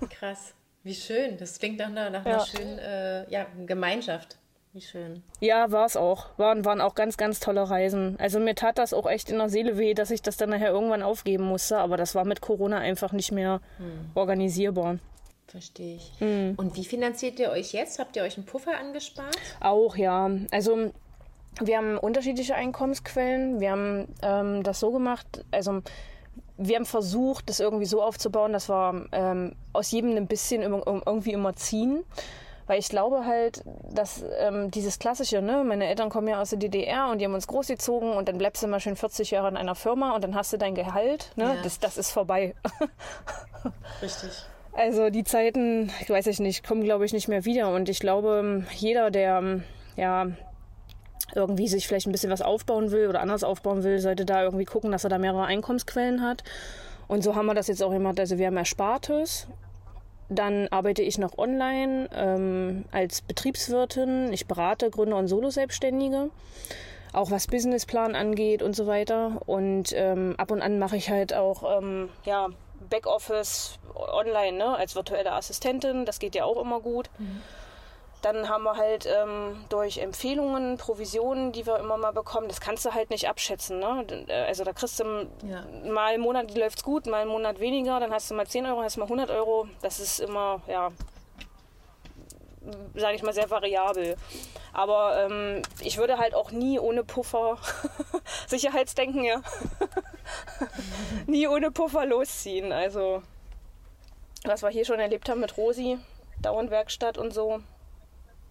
Krass. 0.09 0.53
Wie 0.83 0.93
schön. 0.93 1.37
Das 1.37 1.57
klingt 1.57 1.79
nach 1.79 1.87
einer, 1.87 2.09
nach 2.09 2.25
einer 2.25 2.37
ja. 2.37 2.45
schönen 2.45 2.77
äh, 2.79 3.29
ja, 3.31 3.47
Gemeinschaft. 3.65 4.37
Wie 4.75 4.81
schön. 4.81 5.23
Ja, 5.39 5.71
war 5.71 5.85
es 5.85 5.95
auch. 5.95 6.27
Waren, 6.35 6.65
waren 6.65 6.81
auch 6.81 6.95
ganz, 6.95 7.15
ganz 7.15 7.39
tolle 7.39 7.69
Reisen. 7.69 8.17
Also 8.19 8.41
mir 8.41 8.55
tat 8.55 8.77
das 8.77 8.93
auch 8.93 9.09
echt 9.09 9.29
in 9.29 9.37
der 9.37 9.47
Seele 9.47 9.77
weh, 9.77 9.93
dass 9.93 10.11
ich 10.11 10.21
das 10.21 10.35
dann 10.35 10.49
nachher 10.49 10.71
irgendwann 10.71 11.01
aufgeben 11.01 11.45
musste. 11.45 11.77
Aber 11.77 11.95
das 11.95 12.13
war 12.13 12.25
mit 12.25 12.41
Corona 12.41 12.79
einfach 12.79 13.13
nicht 13.13 13.31
mehr 13.31 13.61
hm. 13.77 14.11
organisierbar. 14.15 14.97
Verstehe 15.47 15.95
ich. 15.95 16.11
Hm. 16.19 16.55
Und 16.57 16.75
wie 16.75 16.83
finanziert 16.83 17.39
ihr 17.39 17.51
euch 17.51 17.71
jetzt? 17.71 17.99
Habt 17.99 18.17
ihr 18.17 18.23
euch 18.23 18.35
einen 18.35 18.45
Puffer 18.45 18.77
angespart? 18.77 19.37
Auch, 19.61 19.95
ja. 19.95 20.29
Also 20.51 20.91
wir 21.61 21.77
haben 21.77 21.97
unterschiedliche 21.97 22.55
Einkommensquellen. 22.55 23.61
Wir 23.61 23.71
haben 23.71 24.09
ähm, 24.23 24.61
das 24.63 24.81
so 24.81 24.91
gemacht, 24.91 25.45
also 25.51 25.83
wir 26.57 26.75
haben 26.75 26.85
versucht, 26.85 27.49
das 27.49 27.61
irgendwie 27.61 27.85
so 27.85 28.03
aufzubauen, 28.03 28.51
dass 28.51 28.67
wir 28.67 29.07
ähm, 29.13 29.55
aus 29.71 29.91
jedem 29.91 30.17
ein 30.17 30.27
bisschen 30.27 30.63
irgendwie 30.63 31.31
immer 31.31 31.55
ziehen. 31.55 32.03
Weil 32.67 32.79
ich 32.79 32.89
glaube 32.89 33.25
halt, 33.25 33.63
dass 33.93 34.23
ähm, 34.39 34.71
dieses 34.71 34.97
Klassische, 34.97 35.41
ne, 35.41 35.63
meine 35.63 35.87
Eltern 35.87 36.09
kommen 36.09 36.27
ja 36.27 36.41
aus 36.41 36.49
der 36.49 36.59
DDR 36.59 37.09
und 37.11 37.19
die 37.19 37.25
haben 37.25 37.33
uns 37.33 37.47
großgezogen 37.47 38.13
und 38.13 38.27
dann 38.27 38.37
bleibst 38.37 38.63
du 38.63 38.67
mal 38.67 38.79
schön 38.79 38.95
40 38.95 39.31
Jahre 39.31 39.49
in 39.49 39.57
einer 39.57 39.75
Firma 39.75 40.15
und 40.15 40.23
dann 40.23 40.35
hast 40.35 40.51
du 40.51 40.57
dein 40.57 40.73
Gehalt, 40.73 41.31
ne, 41.35 41.55
ja. 41.55 41.61
das, 41.63 41.79
das 41.79 41.97
ist 41.97 42.11
vorbei. 42.11 42.55
Richtig. 44.01 44.31
Also 44.73 45.09
die 45.09 45.23
Zeiten, 45.23 45.91
ich 46.01 46.09
weiß 46.09 46.27
ich 46.27 46.39
nicht, 46.39 46.67
kommen 46.67 46.83
glaube 46.83 47.05
ich 47.05 47.13
nicht 47.13 47.27
mehr 47.27 47.45
wieder 47.45 47.73
und 47.73 47.87
ich 47.87 47.99
glaube, 47.99 48.65
jeder, 48.73 49.11
der 49.11 49.61
ja 49.95 50.27
irgendwie 51.33 51.67
sich 51.67 51.87
vielleicht 51.87 52.07
ein 52.07 52.11
bisschen 52.11 52.31
was 52.31 52.41
aufbauen 52.41 52.91
will 52.91 53.07
oder 53.07 53.21
anders 53.21 53.43
aufbauen 53.43 53.83
will, 53.83 53.99
sollte 53.99 54.25
da 54.25 54.43
irgendwie 54.43 54.65
gucken, 54.65 54.91
dass 54.91 55.03
er 55.03 55.09
da 55.09 55.17
mehrere 55.17 55.45
Einkommensquellen 55.45 56.21
hat. 56.21 56.43
Und 57.07 57.23
so 57.23 57.35
haben 57.35 57.45
wir 57.45 57.53
das 57.53 57.67
jetzt 57.67 57.83
auch 57.83 57.91
gemacht. 57.91 58.19
Also 58.19 58.37
wir 58.37 58.47
haben 58.47 58.57
Erspartes. 58.57 59.47
Dann 60.29 60.67
arbeite 60.69 61.01
ich 61.03 61.17
noch 61.17 61.37
online 61.37 62.09
ähm, 62.13 62.85
als 62.91 63.21
Betriebswirtin. 63.21 64.33
Ich 64.33 64.47
berate 64.47 64.89
Gründer 64.89 65.17
und 65.17 65.27
Solo-Selbstständige. 65.27 66.29
Auch 67.13 67.31
was 67.31 67.47
Businessplan 67.47 68.15
angeht 68.15 68.63
und 68.63 68.75
so 68.75 68.87
weiter. 68.87 69.41
Und 69.45 69.93
ähm, 69.93 70.35
ab 70.37 70.51
und 70.51 70.61
an 70.61 70.79
mache 70.79 70.97
ich 70.97 71.09
halt 71.09 71.33
auch 71.33 71.79
ähm, 71.79 72.09
ja, 72.25 72.49
Backoffice 72.89 73.79
online 73.95 74.57
ne? 74.57 74.75
als 74.75 74.95
virtuelle 74.95 75.31
Assistentin. 75.31 76.05
Das 76.05 76.19
geht 76.19 76.35
ja 76.35 76.43
auch 76.43 76.61
immer 76.61 76.81
gut. 76.81 77.09
Mhm. 77.19 77.41
Dann 78.25 78.49
haben 78.49 78.63
wir 78.63 78.75
halt 78.75 79.05
ähm, 79.05 79.63
durch 79.69 79.99
Empfehlungen, 79.99 80.77
Provisionen, 80.77 81.51
die 81.51 81.67
wir 81.67 81.77
immer 81.77 81.95
mal 81.95 82.09
bekommen, 82.09 82.47
das 82.47 82.59
kannst 82.59 82.83
du 82.83 82.91
halt 82.91 83.11
nicht 83.11 83.29
abschätzen. 83.29 83.77
Ne? 83.77 84.25
Äh, 84.29 84.45
also 84.45 84.63
da 84.63 84.73
kriegst 84.73 84.99
du 84.99 85.29
ja. 85.45 85.63
mal 85.87 86.15
im 86.15 86.21
Monat 86.21 86.57
läuft 86.57 86.79
es 86.79 86.83
gut, 86.83 87.05
mal 87.05 87.21
im 87.21 87.27
Monat 87.27 87.59
weniger, 87.59 87.99
dann 87.99 88.11
hast 88.11 88.31
du 88.31 88.33
mal 88.33 88.47
10 88.47 88.65
Euro, 88.65 88.81
hast 88.81 88.95
du 88.95 89.01
mal 89.01 89.05
100 89.05 89.29
Euro. 89.29 89.67
Das 89.83 89.99
ist 89.99 90.21
immer, 90.21 90.59
ja, 90.67 90.91
sage 92.95 93.13
ich 93.13 93.21
mal, 93.21 93.31
sehr 93.31 93.47
variabel. 93.51 94.15
Aber 94.73 95.23
ähm, 95.23 95.61
ich 95.81 95.99
würde 95.99 96.17
halt 96.17 96.33
auch 96.33 96.49
nie 96.49 96.79
ohne 96.79 97.03
Puffer, 97.03 97.59
Sicherheitsdenken, 98.47 99.23
ja, 99.23 99.43
nie 101.27 101.47
ohne 101.47 101.69
Puffer 101.69 102.07
losziehen. 102.07 102.71
Also, 102.71 103.21
was 104.45 104.63
wir 104.63 104.69
hier 104.69 104.85
schon 104.85 104.99
erlebt 104.99 105.29
haben 105.29 105.41
mit 105.41 105.57
Rosi, 105.57 105.99
Dauernwerkstatt 106.41 107.19
und 107.19 107.31
so, 107.31 107.61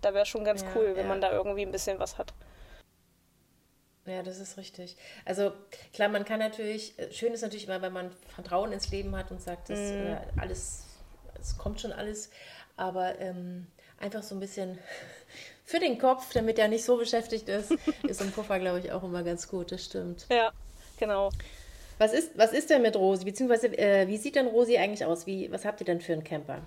da 0.04 0.14
wäre 0.14 0.26
schon 0.26 0.44
ganz 0.44 0.62
ja, 0.62 0.68
cool, 0.74 0.92
wenn 0.94 1.04
ja. 1.04 1.08
man 1.08 1.20
da 1.20 1.32
irgendwie 1.32 1.62
ein 1.62 1.72
bisschen 1.72 1.98
was 1.98 2.18
hat. 2.18 2.32
Ja, 4.06 4.22
das 4.22 4.38
ist 4.38 4.58
richtig. 4.58 4.96
Also 5.24 5.52
klar, 5.94 6.08
man 6.08 6.24
kann 6.24 6.38
natürlich, 6.38 6.98
äh, 6.98 7.10
schön 7.10 7.32
ist 7.32 7.40
natürlich 7.40 7.64
immer, 7.64 7.80
wenn 7.80 7.92
man 7.92 8.10
Vertrauen 8.34 8.72
ins 8.72 8.90
Leben 8.90 9.16
hat 9.16 9.30
und 9.30 9.40
sagt, 9.40 9.70
das 9.70 9.78
mm. 9.78 9.82
äh, 9.82 10.16
alles, 10.36 10.84
es 11.40 11.56
kommt 11.56 11.80
schon 11.80 11.92
alles, 11.92 12.30
aber 12.76 13.18
ähm, 13.18 13.66
einfach 13.98 14.22
so 14.22 14.34
ein 14.34 14.40
bisschen 14.40 14.78
für 15.64 15.78
den 15.78 15.98
Kopf, 15.98 16.32
damit 16.34 16.58
er 16.58 16.68
nicht 16.68 16.84
so 16.84 16.98
beschäftigt 16.98 17.48
ist, 17.48 17.72
ist 18.02 18.20
ein 18.20 18.30
Puffer, 18.30 18.58
glaube 18.58 18.80
ich, 18.80 18.92
auch 18.92 19.02
immer 19.02 19.22
ganz 19.22 19.48
gut, 19.48 19.72
das 19.72 19.84
stimmt. 19.84 20.26
Ja, 20.30 20.52
genau. 20.98 21.30
Was 21.96 22.12
ist, 22.12 22.36
was 22.36 22.52
ist 22.52 22.68
denn 22.70 22.82
mit 22.82 22.96
Rosi? 22.96 23.24
Beziehungsweise, 23.24 23.68
äh, 23.78 24.06
wie 24.08 24.18
sieht 24.18 24.36
denn 24.36 24.48
Rosi 24.48 24.76
eigentlich 24.76 25.04
aus? 25.04 25.26
Wie, 25.26 25.50
was 25.50 25.64
habt 25.64 25.80
ihr 25.80 25.86
denn 25.86 26.00
für 26.00 26.12
einen 26.12 26.24
Camper? 26.24 26.60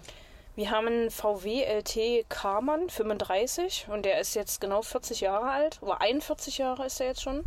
Wir 0.58 0.72
haben 0.72 0.88
einen 0.88 1.12
VW 1.12 1.64
LT 1.66 2.28
Karmann 2.30 2.90
35 2.90 3.90
und 3.92 4.08
der 4.08 4.20
ist 4.20 4.34
jetzt 4.34 4.60
genau 4.60 4.82
40 4.82 5.22
Jahre 5.22 5.52
alt. 5.52 5.78
Oder 5.84 6.02
41 6.02 6.58
Jahre 6.58 6.88
ist 6.88 7.00
er 7.00 7.06
jetzt 7.06 7.22
schon. 7.22 7.44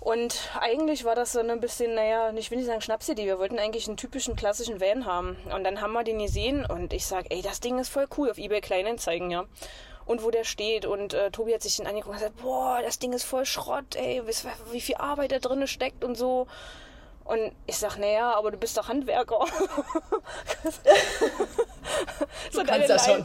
Und 0.00 0.48
eigentlich 0.58 1.04
war 1.04 1.14
das 1.14 1.32
so 1.32 1.40
ein 1.40 1.60
bisschen, 1.60 1.94
naja, 1.94 2.32
ich 2.34 2.50
will 2.50 2.56
nicht 2.56 2.66
sagen 2.66 2.80
Schnapsidee, 2.80 3.26
wir 3.26 3.38
wollten 3.38 3.58
eigentlich 3.58 3.88
einen 3.88 3.98
typischen 3.98 4.36
klassischen 4.36 4.80
Van 4.80 5.04
haben. 5.04 5.36
Und 5.54 5.64
dann 5.64 5.82
haben 5.82 5.92
wir 5.92 6.02
den 6.02 6.18
gesehen 6.18 6.64
und 6.64 6.94
ich 6.94 7.04
sag, 7.04 7.26
ey, 7.28 7.42
das 7.42 7.60
Ding 7.60 7.78
ist 7.78 7.90
voll 7.90 8.06
cool 8.16 8.30
auf 8.30 8.38
eBay 8.38 8.62
Kleinanzeigen, 8.62 9.30
ja. 9.30 9.44
Und 10.06 10.22
wo 10.22 10.30
der 10.30 10.44
steht. 10.44 10.86
Und 10.86 11.12
äh, 11.12 11.30
Tobi 11.30 11.52
hat 11.52 11.60
sich 11.60 11.76
den 11.76 11.86
angeguckt 11.86 12.14
und 12.14 12.20
gesagt, 12.20 12.40
boah, 12.40 12.80
das 12.82 13.00
Ding 13.00 13.12
ist 13.12 13.24
voll 13.24 13.44
Schrott, 13.44 13.96
ey, 13.96 14.22
wie 14.70 14.80
viel 14.80 14.96
Arbeit 14.96 15.32
da 15.32 15.40
drin 15.40 15.66
steckt 15.66 16.04
und 16.04 16.14
so. 16.14 16.46
Und 17.24 17.52
ich 17.66 17.78
sag, 17.78 17.98
naja, 17.98 18.34
aber 18.34 18.50
du 18.50 18.56
bist 18.56 18.76
doch 18.76 18.88
Handwerker. 18.88 19.38
so 22.50 22.60
du 22.60 22.66
deine, 22.66 22.86
das 22.86 23.06
schon. 23.06 23.24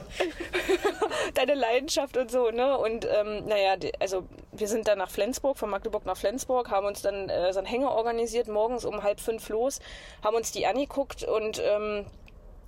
deine 1.34 1.56
Leidenschaft 1.56 2.16
und 2.16 2.30
so, 2.30 2.52
ne? 2.52 2.78
Und 2.78 3.06
ähm, 3.06 3.46
naja, 3.46 3.76
also 4.00 4.24
wir 4.52 4.68
sind 4.68 4.88
dann 4.88 5.00
nach 5.00 5.10
Flensburg, 5.10 5.58
von 5.58 5.70
Magdeburg 5.70 6.06
nach 6.06 6.18
Flensburg, 6.18 6.70
haben 6.70 6.86
uns 6.86 7.02
dann 7.02 7.30
äh, 7.30 7.52
so 7.54 7.60
einen 7.60 7.68
Hänger 7.68 7.92
organisiert, 7.92 8.48
morgens 8.48 8.86
um 8.86 9.02
halb 9.04 9.20
fünf 9.20 9.50
los, 9.50 9.80
haben 10.24 10.36
uns 10.36 10.52
die 10.52 10.68
angeguckt 10.68 11.24
und 11.24 11.60
ähm, 11.64 12.06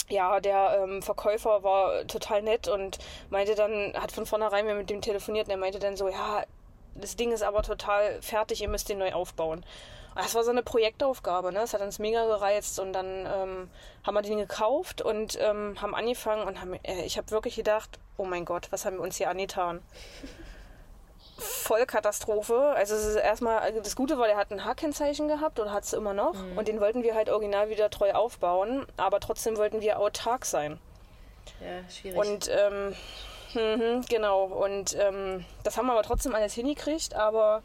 ja, 0.10 0.40
der 0.40 0.80
ähm, 0.84 1.02
Verkäufer 1.04 1.64
war 1.64 2.08
total 2.08 2.42
nett 2.42 2.68
und 2.68 2.98
meinte 3.30 3.54
dann, 3.56 3.94
hat 3.96 4.12
von 4.12 4.26
vornherein 4.26 4.66
mit 4.66 4.90
dem 4.90 5.02
telefoniert 5.02 5.48
und 5.48 5.52
er 5.52 5.58
meinte 5.58 5.80
dann 5.80 5.96
so, 5.96 6.10
ja, 6.10 6.44
das 6.96 7.16
Ding 7.16 7.32
ist 7.32 7.44
aber 7.44 7.62
total 7.62 8.22
fertig, 8.22 8.62
ihr 8.62 8.70
müsst 8.70 8.90
den 8.90 8.98
neu 8.98 9.14
aufbauen. 9.14 9.64
Das 10.22 10.36
war 10.36 10.44
so 10.44 10.52
eine 10.52 10.64
Projektaufgabe, 10.64 11.52
ne? 11.52 11.60
Das 11.60 11.74
hat 11.74 11.82
uns 11.82 12.00
mega 12.00 12.26
gereizt 12.26 12.80
und 12.80 12.94
dann 12.94 13.26
ähm, 13.26 13.70
haben 14.04 14.14
wir 14.14 14.22
den 14.22 14.38
gekauft 14.38 15.02
und 15.02 15.38
ähm, 15.42 15.82
haben 15.82 15.96
angefangen 15.96 16.48
und 16.48 16.62
haben, 16.62 16.74
äh, 16.84 17.04
ich 17.04 17.18
habe 17.18 17.32
wirklich 17.32 17.56
gedacht, 17.56 18.00
oh 18.18 18.26
mein 18.26 18.46
Gott, 18.46 18.68
was 18.72 18.86
haben 18.86 18.98
wir 18.98 19.04
uns 19.04 19.18
hier 19.18 19.30
angetan? 19.30 19.82
Vollkatastrophe. 21.40 22.74
Also 22.76 22.96
es 22.96 23.06
ist 23.06 23.16
erstmal, 23.16 23.60
also 23.60 23.80
das 23.80 23.96
Gute 23.96 24.18
war, 24.18 24.28
der 24.28 24.38
hat 24.38 24.52
ein 24.52 24.66
H-Kennzeichen 24.66 25.28
gehabt 25.28 25.60
oder 25.60 25.72
hat 25.72 25.84
es 25.84 25.94
immer 25.94 26.14
noch 26.14 26.34
mhm. 26.34 26.58
und 26.58 26.68
den 26.68 26.82
wollten 26.82 27.04
wir 27.04 27.16
halt 27.16 27.30
original 27.30 27.70
wieder 27.70 27.90
treu 27.90 28.12
aufbauen, 28.14 28.86
aber 28.98 29.20
trotzdem 29.20 29.58
wollten 29.58 29.82
wir 29.82 30.00
autark 30.00 30.46
sein. 30.46 30.80
Ja, 31.62 31.90
schwierig. 31.90 32.18
Und 32.18 32.50
ähm, 32.50 32.96
mh, 33.54 34.06
genau, 34.10 34.44
und 34.44 34.96
ähm, 35.00 35.46
das 35.64 35.78
haben 35.78 35.88
wir 35.88 35.94
aber 35.94 36.04
trotzdem 36.04 36.36
alles 36.36 36.54
hingekriegt, 36.54 37.16
aber 37.16 37.64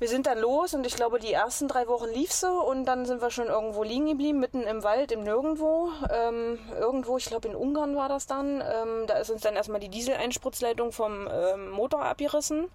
wir 0.00 0.08
sind 0.08 0.26
dann 0.26 0.38
los 0.38 0.72
und 0.72 0.86
ich 0.86 0.96
glaube, 0.96 1.18
die 1.18 1.32
ersten 1.32 1.68
drei 1.68 1.86
Wochen 1.86 2.08
lief 2.08 2.32
so 2.32 2.48
und 2.48 2.86
dann 2.86 3.04
sind 3.04 3.20
wir 3.20 3.30
schon 3.30 3.48
irgendwo 3.48 3.82
liegen 3.82 4.06
geblieben, 4.06 4.40
mitten 4.40 4.62
im 4.62 4.82
Wald, 4.82 5.12
im 5.12 5.24
Nirgendwo. 5.24 5.90
Ähm, 6.10 6.58
irgendwo, 6.78 7.18
ich 7.18 7.26
glaube 7.26 7.48
in 7.48 7.54
Ungarn 7.54 7.94
war 7.96 8.08
das 8.08 8.26
dann. 8.26 8.62
Ähm, 8.62 9.06
da 9.06 9.18
ist 9.18 9.30
uns 9.30 9.42
dann 9.42 9.56
erstmal 9.56 9.78
die 9.78 9.90
Dieseleinspritzleitung 9.90 10.92
vom 10.92 11.28
ähm, 11.30 11.68
Motor 11.68 12.02
abgerissen. 12.02 12.68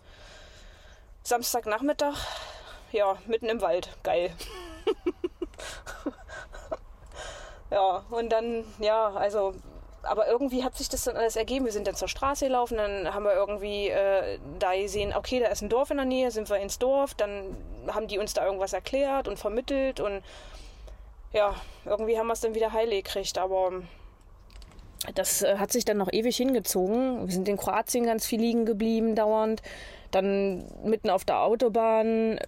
Samstagnachmittag, 1.24 2.16
ja, 2.92 3.18
mitten 3.26 3.50
im 3.50 3.60
Wald. 3.60 3.90
Geil. 4.04 4.32
ja, 7.72 8.06
und 8.12 8.30
dann, 8.30 8.66
ja, 8.78 9.08
also 9.08 9.56
aber 10.06 10.28
irgendwie 10.28 10.64
hat 10.64 10.78
sich 10.78 10.90
das 10.90 11.04
dann 11.04 11.18
alles 11.18 11.36
ergeben. 11.36 11.66
Wir 11.66 11.72
sind 11.72 11.88
dann 11.88 11.96
zur 11.96 12.08
Straße 12.08 12.46
gelaufen, 12.46 12.78
dann 12.78 13.14
haben 13.14 13.26
wir 13.26 13.34
irgendwie 13.34 13.90
äh, 13.90 14.40
da 14.60 14.76
gesehen, 14.76 15.14
okay, 15.16 15.40
da 15.40 15.48
ist 15.48 15.62
ein 15.62 15.70
Dorf 15.70 15.92
in 15.92 15.98
der 15.98 16.06
Nähe, 16.06 16.32
sind 16.32 16.50
wir 16.50 16.58
ins 16.58 16.80
Dorf, 16.80 17.14
dann 17.14 17.56
haben 17.88 18.08
die 18.08 18.18
uns 18.18 18.34
da 18.34 18.46
irgendwas 18.46 18.74
erklärt 18.74 19.28
und 19.28 19.38
vermittelt 19.38 20.00
und 20.00 20.22
ja, 21.34 21.54
irgendwie 21.86 22.18
haben 22.18 22.28
wir 22.28 22.34
es 22.34 22.42
dann 22.42 22.56
wieder 22.56 22.72
heile 22.72 22.96
gekriegt, 22.96 23.38
aber 23.38 23.84
das 25.14 25.42
äh, 25.42 25.58
hat 25.58 25.72
sich 25.72 25.86
dann 25.86 25.98
noch 25.98 26.12
ewig 26.12 26.38
hingezogen. 26.38 27.28
Wir 27.28 27.34
sind 27.34 27.48
in 27.48 27.58
Kroatien 27.58 28.06
ganz 28.06 28.26
viel 28.26 28.40
liegen 28.40 28.66
geblieben, 28.66 29.16
dauernd. 29.16 29.62
Dann 30.16 30.64
mitten 30.82 31.10
auf 31.10 31.26
der 31.26 31.42
Autobahn 31.42 32.40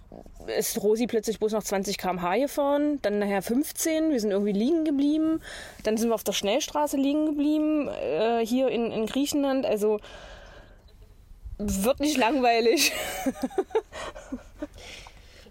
ist 0.56 0.82
Rosi 0.82 1.06
plötzlich 1.06 1.38
bloß 1.38 1.52
noch 1.52 1.62
20 1.62 1.98
km/h 1.98 2.38
gefahren, 2.38 2.98
dann 3.02 3.18
nachher 3.18 3.42
15, 3.42 4.10
wir 4.10 4.18
sind 4.18 4.30
irgendwie 4.30 4.52
liegen 4.52 4.86
geblieben. 4.86 5.42
Dann 5.82 5.98
sind 5.98 6.08
wir 6.08 6.14
auf 6.14 6.24
der 6.24 6.32
Schnellstraße 6.32 6.96
liegen 6.96 7.26
geblieben, 7.26 7.88
äh, 7.88 8.38
hier 8.46 8.68
in, 8.68 8.90
in 8.90 9.04
Griechenland. 9.04 9.66
Also 9.66 10.00
wird 11.58 12.00
nicht 12.00 12.16
langweilig. 12.16 12.94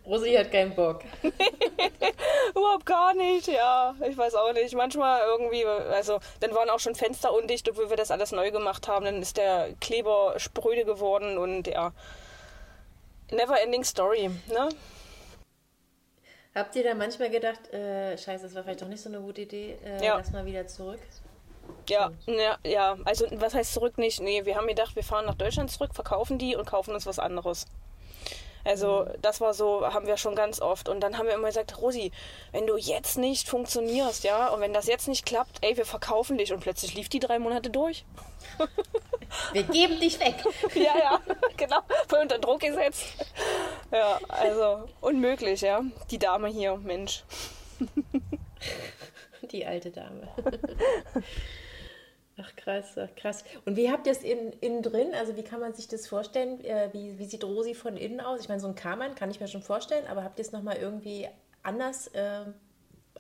Rosi 0.08 0.34
hat 0.34 0.52
keinen 0.52 0.74
Bock. 0.74 1.02
Überhaupt 2.56 2.86
gar 2.86 3.14
nicht, 3.14 3.48
ja. 3.48 3.94
Ich 4.08 4.18
weiß 4.18 4.36
auch 4.36 4.54
nicht. 4.54 4.74
Manchmal 4.74 5.22
irgendwie, 5.22 5.66
also 5.66 6.20
dann 6.40 6.56
waren 6.56 6.70
auch 6.70 6.80
schon 6.80 6.96
Fenster 6.96 7.34
undicht, 7.34 7.70
obwohl 7.70 7.90
wir 7.90 7.98
das 7.98 8.10
alles 8.10 8.32
neu 8.32 8.52
gemacht 8.52 8.88
haben. 8.88 9.04
Dann 9.06 9.22
ist 9.22 9.36
der 9.36 9.74
Kleber 9.82 10.36
spröde 10.38 10.86
geworden 10.86 11.38
und 11.38 11.68
ja. 11.68 11.92
Never 13.32 13.62
ending 13.62 13.84
story, 13.84 14.30
ne? 14.48 14.70
Habt 16.56 16.76
ihr 16.78 16.84
da 16.86 16.96
manchmal 16.96 17.30
gedacht, 17.30 17.72
äh, 17.74 18.18
scheiße, 18.18 18.46
das 18.46 18.56
war 18.56 18.64
vielleicht 18.64 18.82
doch 18.82 18.88
nicht 18.88 19.02
so 19.02 19.10
eine 19.10 19.20
gute 19.20 19.42
Idee, 19.42 19.78
äh, 19.86 20.04
Ja. 20.04 20.16
lass 20.18 20.32
mal 20.32 20.46
wieder 20.46 20.66
zurück? 20.66 21.00
Ja, 21.90 22.12
ja, 22.26 22.58
ja, 22.66 22.98
also 23.04 23.28
was 23.34 23.54
heißt 23.54 23.74
zurück 23.74 23.98
nicht? 23.98 24.22
Nee, 24.22 24.46
wir 24.46 24.56
haben 24.56 24.68
gedacht, 24.68 24.96
wir 24.96 25.04
fahren 25.04 25.26
nach 25.26 25.36
Deutschland 25.36 25.70
zurück, 25.70 25.94
verkaufen 25.94 26.38
die 26.38 26.56
und 26.56 26.66
kaufen 26.66 26.94
uns 26.94 27.06
was 27.06 27.20
anderes. 27.20 27.66
Also 28.64 29.08
das 29.22 29.42
war 29.42 29.54
so, 29.54 29.86
haben 29.86 30.08
wir 30.08 30.18
schon 30.18 30.36
ganz 30.36 30.62
oft. 30.62 30.90
Und 30.90 31.02
dann 31.02 31.18
haben 31.18 31.28
wir 31.28 31.34
immer 31.34 31.48
gesagt, 31.48 31.80
Rosi, 31.82 32.12
wenn 32.52 32.68
du 32.68 32.78
jetzt 32.78 33.18
nicht 33.18 33.48
funktionierst, 33.50 34.24
ja, 34.24 34.50
und 34.50 34.62
wenn 34.62 34.74
das 34.74 34.88
jetzt 34.88 35.08
nicht 35.08 35.26
klappt, 35.26 35.58
ey, 35.62 35.78
wir 35.78 35.86
verkaufen 35.86 36.38
dich. 36.38 36.54
Und 36.54 36.60
plötzlich 36.60 36.94
lief 36.94 37.10
die 37.10 37.20
drei 37.20 37.40
Monate 37.40 37.70
durch. 37.70 38.06
Wir 39.52 39.64
geben 39.64 40.00
dich 40.00 40.20
weg. 40.20 40.36
Ja, 40.74 40.98
ja, 40.98 41.22
genau. 41.58 41.80
Voll 42.08 42.20
unter 42.20 42.40
Druck 42.40 42.62
gesetzt. 42.62 43.04
Ja, 43.92 44.20
also 44.30 44.88
unmöglich, 45.02 45.62
ja. 45.62 45.82
Die 46.12 46.18
Dame 46.18 46.48
hier, 46.48 46.78
Mensch. 46.78 47.24
Die 49.52 49.66
alte 49.66 49.92
Dame. 49.92 50.30
Ach 52.40 52.56
krass, 52.56 52.98
ach 52.98 53.16
krass. 53.16 53.44
Und 53.66 53.78
wie 53.78 53.92
habt 53.92 54.06
ihr 54.06 54.12
es 54.12 54.22
in, 54.22 54.54
innen 54.62 54.84
drin? 54.84 55.08
Also 55.20 55.36
wie 55.36 55.44
kann 55.44 55.60
man 55.60 55.74
sich 55.74 55.88
das 55.88 56.08
vorstellen? 56.08 56.64
Äh, 56.64 56.90
wie, 56.94 57.18
wie 57.18 57.26
sieht 57.26 57.44
Rosi 57.44 57.74
von 57.74 57.98
innen 57.98 58.22
aus? 58.22 58.42
Ich 58.42 58.48
meine, 58.48 58.60
so 58.60 58.68
ein 58.68 58.76
Karmann 58.76 59.16
kann 59.16 59.32
ich 59.32 59.40
mir 59.40 59.48
schon 59.48 59.64
vorstellen, 59.64 60.06
aber 60.08 60.24
habt 60.24 60.38
ihr 60.38 60.46
es 60.46 60.52
nochmal 60.52 60.78
irgendwie 60.78 61.28
anders 61.64 62.08
äh, 62.10 62.42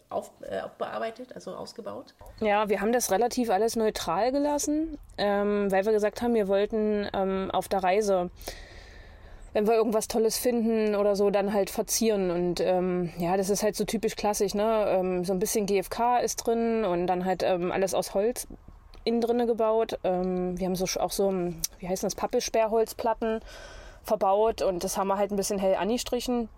auf, 0.10 0.32
äh, 0.42 0.60
aufbearbeitet, 0.60 1.34
also 1.34 1.56
ausgebaut? 1.56 2.14
Ja, 2.42 2.70
wir 2.70 2.80
haben 2.80 2.94
das 2.94 3.10
relativ 3.10 3.50
alles 3.50 3.76
neutral 3.76 4.32
gelassen, 4.32 5.00
ähm, 5.18 5.72
weil 5.72 5.84
wir 5.86 5.94
gesagt 5.94 6.22
haben, 6.22 6.36
wir 6.36 6.48
wollten 6.48 7.10
ähm, 7.12 7.50
auf 7.52 7.68
der 7.68 7.84
Reise, 7.84 8.30
wenn 9.54 9.66
wir 9.66 9.74
irgendwas 9.74 10.08
Tolles 10.08 10.38
finden 10.38 10.96
oder 10.96 11.16
so, 11.16 11.32
dann 11.32 11.54
halt 11.54 11.72
verzieren. 11.72 12.30
Und 12.30 12.60
ähm, 12.60 13.12
ja, 13.18 13.36
das 13.36 13.50
ist 13.50 13.64
halt 13.64 13.76
so 13.76 13.84
typisch 13.84 14.16
klassisch, 14.16 14.54
ne? 14.54 14.86
Ähm, 14.90 15.26
so 15.26 15.34
ein 15.34 15.40
bisschen 15.40 15.66
GFK 15.66 16.20
ist 16.20 16.36
drin 16.36 16.86
und 16.86 17.08
dann 17.08 17.26
halt 17.26 17.42
ähm, 17.42 17.72
alles 17.72 17.96
aus 17.96 18.14
Holz 18.14 18.48
innen 19.08 19.22
drinne 19.22 19.46
gebaut. 19.48 20.00
Ähm, 20.04 20.60
wir 20.60 20.68
haben 20.68 20.76
so 20.76 21.00
auch 21.00 21.12
so, 21.12 21.34
wie 21.80 21.88
heißt 21.88 22.04
das, 22.04 22.16
Pappelsperrholzplatten 22.16 23.42
verbaut 24.04 24.62
und 24.62 24.84
das 24.84 24.98
haben 24.98 25.08
wir 25.08 25.18
halt 25.18 25.32
ein 25.32 25.38
bisschen 25.38 25.60
hell 25.60 25.76
angestrichen. 25.76 26.50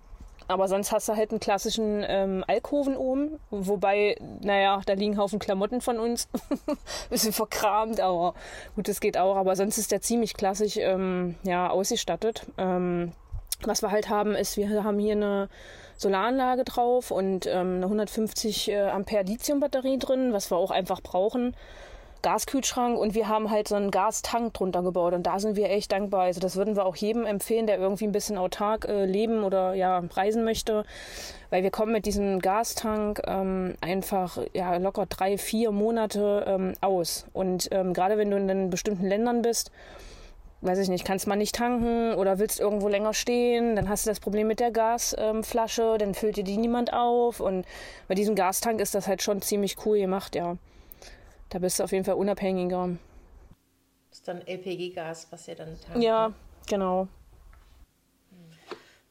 Aber 0.48 0.68
sonst 0.68 0.91
hast 0.91 1.08
du 1.08 1.15
halt 1.15 1.29
einen 1.29 1.39
klassischen 1.39 2.03
ähm, 2.08 2.44
Alkoven 2.48 2.98
oben, 2.98 3.39
wobei, 3.51 4.18
naja, 4.41 4.82
da 4.84 4.94
liegen 4.94 5.20
Haufen 5.20 5.38
Klamotten 5.38 5.79
von 5.79 6.00
uns. 6.00 6.27
Bisschen 7.12 7.34
verkramt, 7.34 8.00
aber 8.00 8.34
gut, 8.75 8.88
das 8.88 9.00
geht 9.00 9.15
auch. 9.15 9.36
Aber 9.36 9.56
sonst 9.56 9.77
ist 9.77 9.91
der 9.91 10.01
ziemlich 10.01 10.34
klassisch 10.34 10.77
ähm, 10.77 11.36
ja, 11.44 11.70
ausgestattet. 11.70 12.48
Ähm, 12.58 13.12
was 13.62 13.84
wir 13.84 13.91
halt 13.91 14.10
haben, 14.10 14.34
ist, 14.34 14.58
wir 14.58 14.84
haben 14.84 14.98
hier 14.98 15.13
eine 15.13 15.50
Solaranlage 15.97 16.63
drauf 16.63 17.12
und 17.12 17.45
ähm, 17.45 17.76
eine 17.76 17.86
150 17.86 18.71
äh, 18.71 18.88
Ampere 18.88 19.23
Lithium-Batterie 19.23 20.00
drin, 20.00 20.34
was 20.34 20.50
wir 20.50 20.58
auch 20.58 20.71
einfach 20.71 21.02
brauchen. 21.02 21.56
Gaskühlschrank 22.21 22.97
und 22.97 23.13
wir 23.13 23.27
haben 23.27 23.49
halt 23.49 23.67
so 23.67 23.75
einen 23.75 23.91
Gastank 23.91 24.53
drunter 24.53 24.84
gebaut 24.84 25.13
und 25.13 25.23
da 25.23 25.39
sind 25.39 25.55
wir 25.55 25.69
echt 25.69 25.91
dankbar. 25.91 26.21
Also 26.21 26.39
das 26.39 26.55
würden 26.55 26.75
wir 26.75 26.86
auch 26.86 26.95
jedem 26.95 27.25
empfehlen, 27.25 27.67
der 27.67 27.77
irgendwie 27.77 28.05
ein 28.05 28.12
bisschen 28.12 28.38
autark 28.38 28.86
äh, 28.86 29.05
leben 29.05 29.43
oder 29.43 29.73
ja 29.73 30.03
reisen 30.12 30.43
möchte, 30.43 30.84
weil 31.49 31.63
wir 31.63 31.71
kommen 31.71 31.93
mit 31.93 32.05
diesem 32.05 32.39
Gastank 32.39 33.21
ähm, 33.25 33.75
einfach 33.82 34.38
ja 34.53 34.75
locker 34.77 35.05
drei, 35.05 35.38
vier 35.38 35.71
Monate 35.71 36.45
ähm, 36.47 36.73
aus 36.82 37.25
und 37.34 37.69
ähm, 37.71 37.93
gerade 37.93 38.17
wenn 38.17 38.32
du 38.32 38.38
in 38.38 38.47
den 38.47 38.69
bestimmten 38.69 39.05
Ländern 39.05 39.41
bist, 39.41 39.71
weiß 40.62 40.79
ich 40.79 40.89
nicht, 40.89 41.05
kannst 41.05 41.25
mal 41.25 41.36
nicht 41.38 41.55
tanken 41.55 42.13
oder 42.15 42.38
willst 42.38 42.60
irgendwo 42.60 42.89
länger 42.89 43.13
stehen, 43.13 43.75
dann 43.75 43.88
hast 43.88 44.05
du 44.05 44.10
das 44.10 44.19
Problem 44.19 44.47
mit 44.47 44.60
der 44.60 44.71
Gasflasche, 44.71 45.97
dann 45.97 46.13
füllt 46.13 46.36
dir 46.36 46.43
die 46.43 46.58
niemand 46.58 46.91
auf 46.91 47.39
und 47.39 47.65
bei 48.08 48.15
diesem 48.15 48.36
Gastank 48.36 48.82
ist 48.82 48.93
das 48.93 49.08
halt 49.08 49.21
schon 49.21 49.41
ziemlich 49.41 49.77
cool 49.86 49.99
gemacht, 49.99 50.36
ja. 50.36 50.58
Da 51.49 51.59
bist 51.59 51.79
du 51.79 51.83
auf 51.83 51.91
jeden 51.91 52.05
Fall 52.05 52.15
unabhängiger. 52.15 52.97
Das 54.09 54.19
ist 54.19 54.27
dann 54.27 54.41
LPG-Gas, 54.45 55.27
was 55.31 55.47
ihr 55.47 55.55
dann 55.55 55.79
tankt. 55.81 56.03
Ja, 56.03 56.33
genau. 56.67 57.07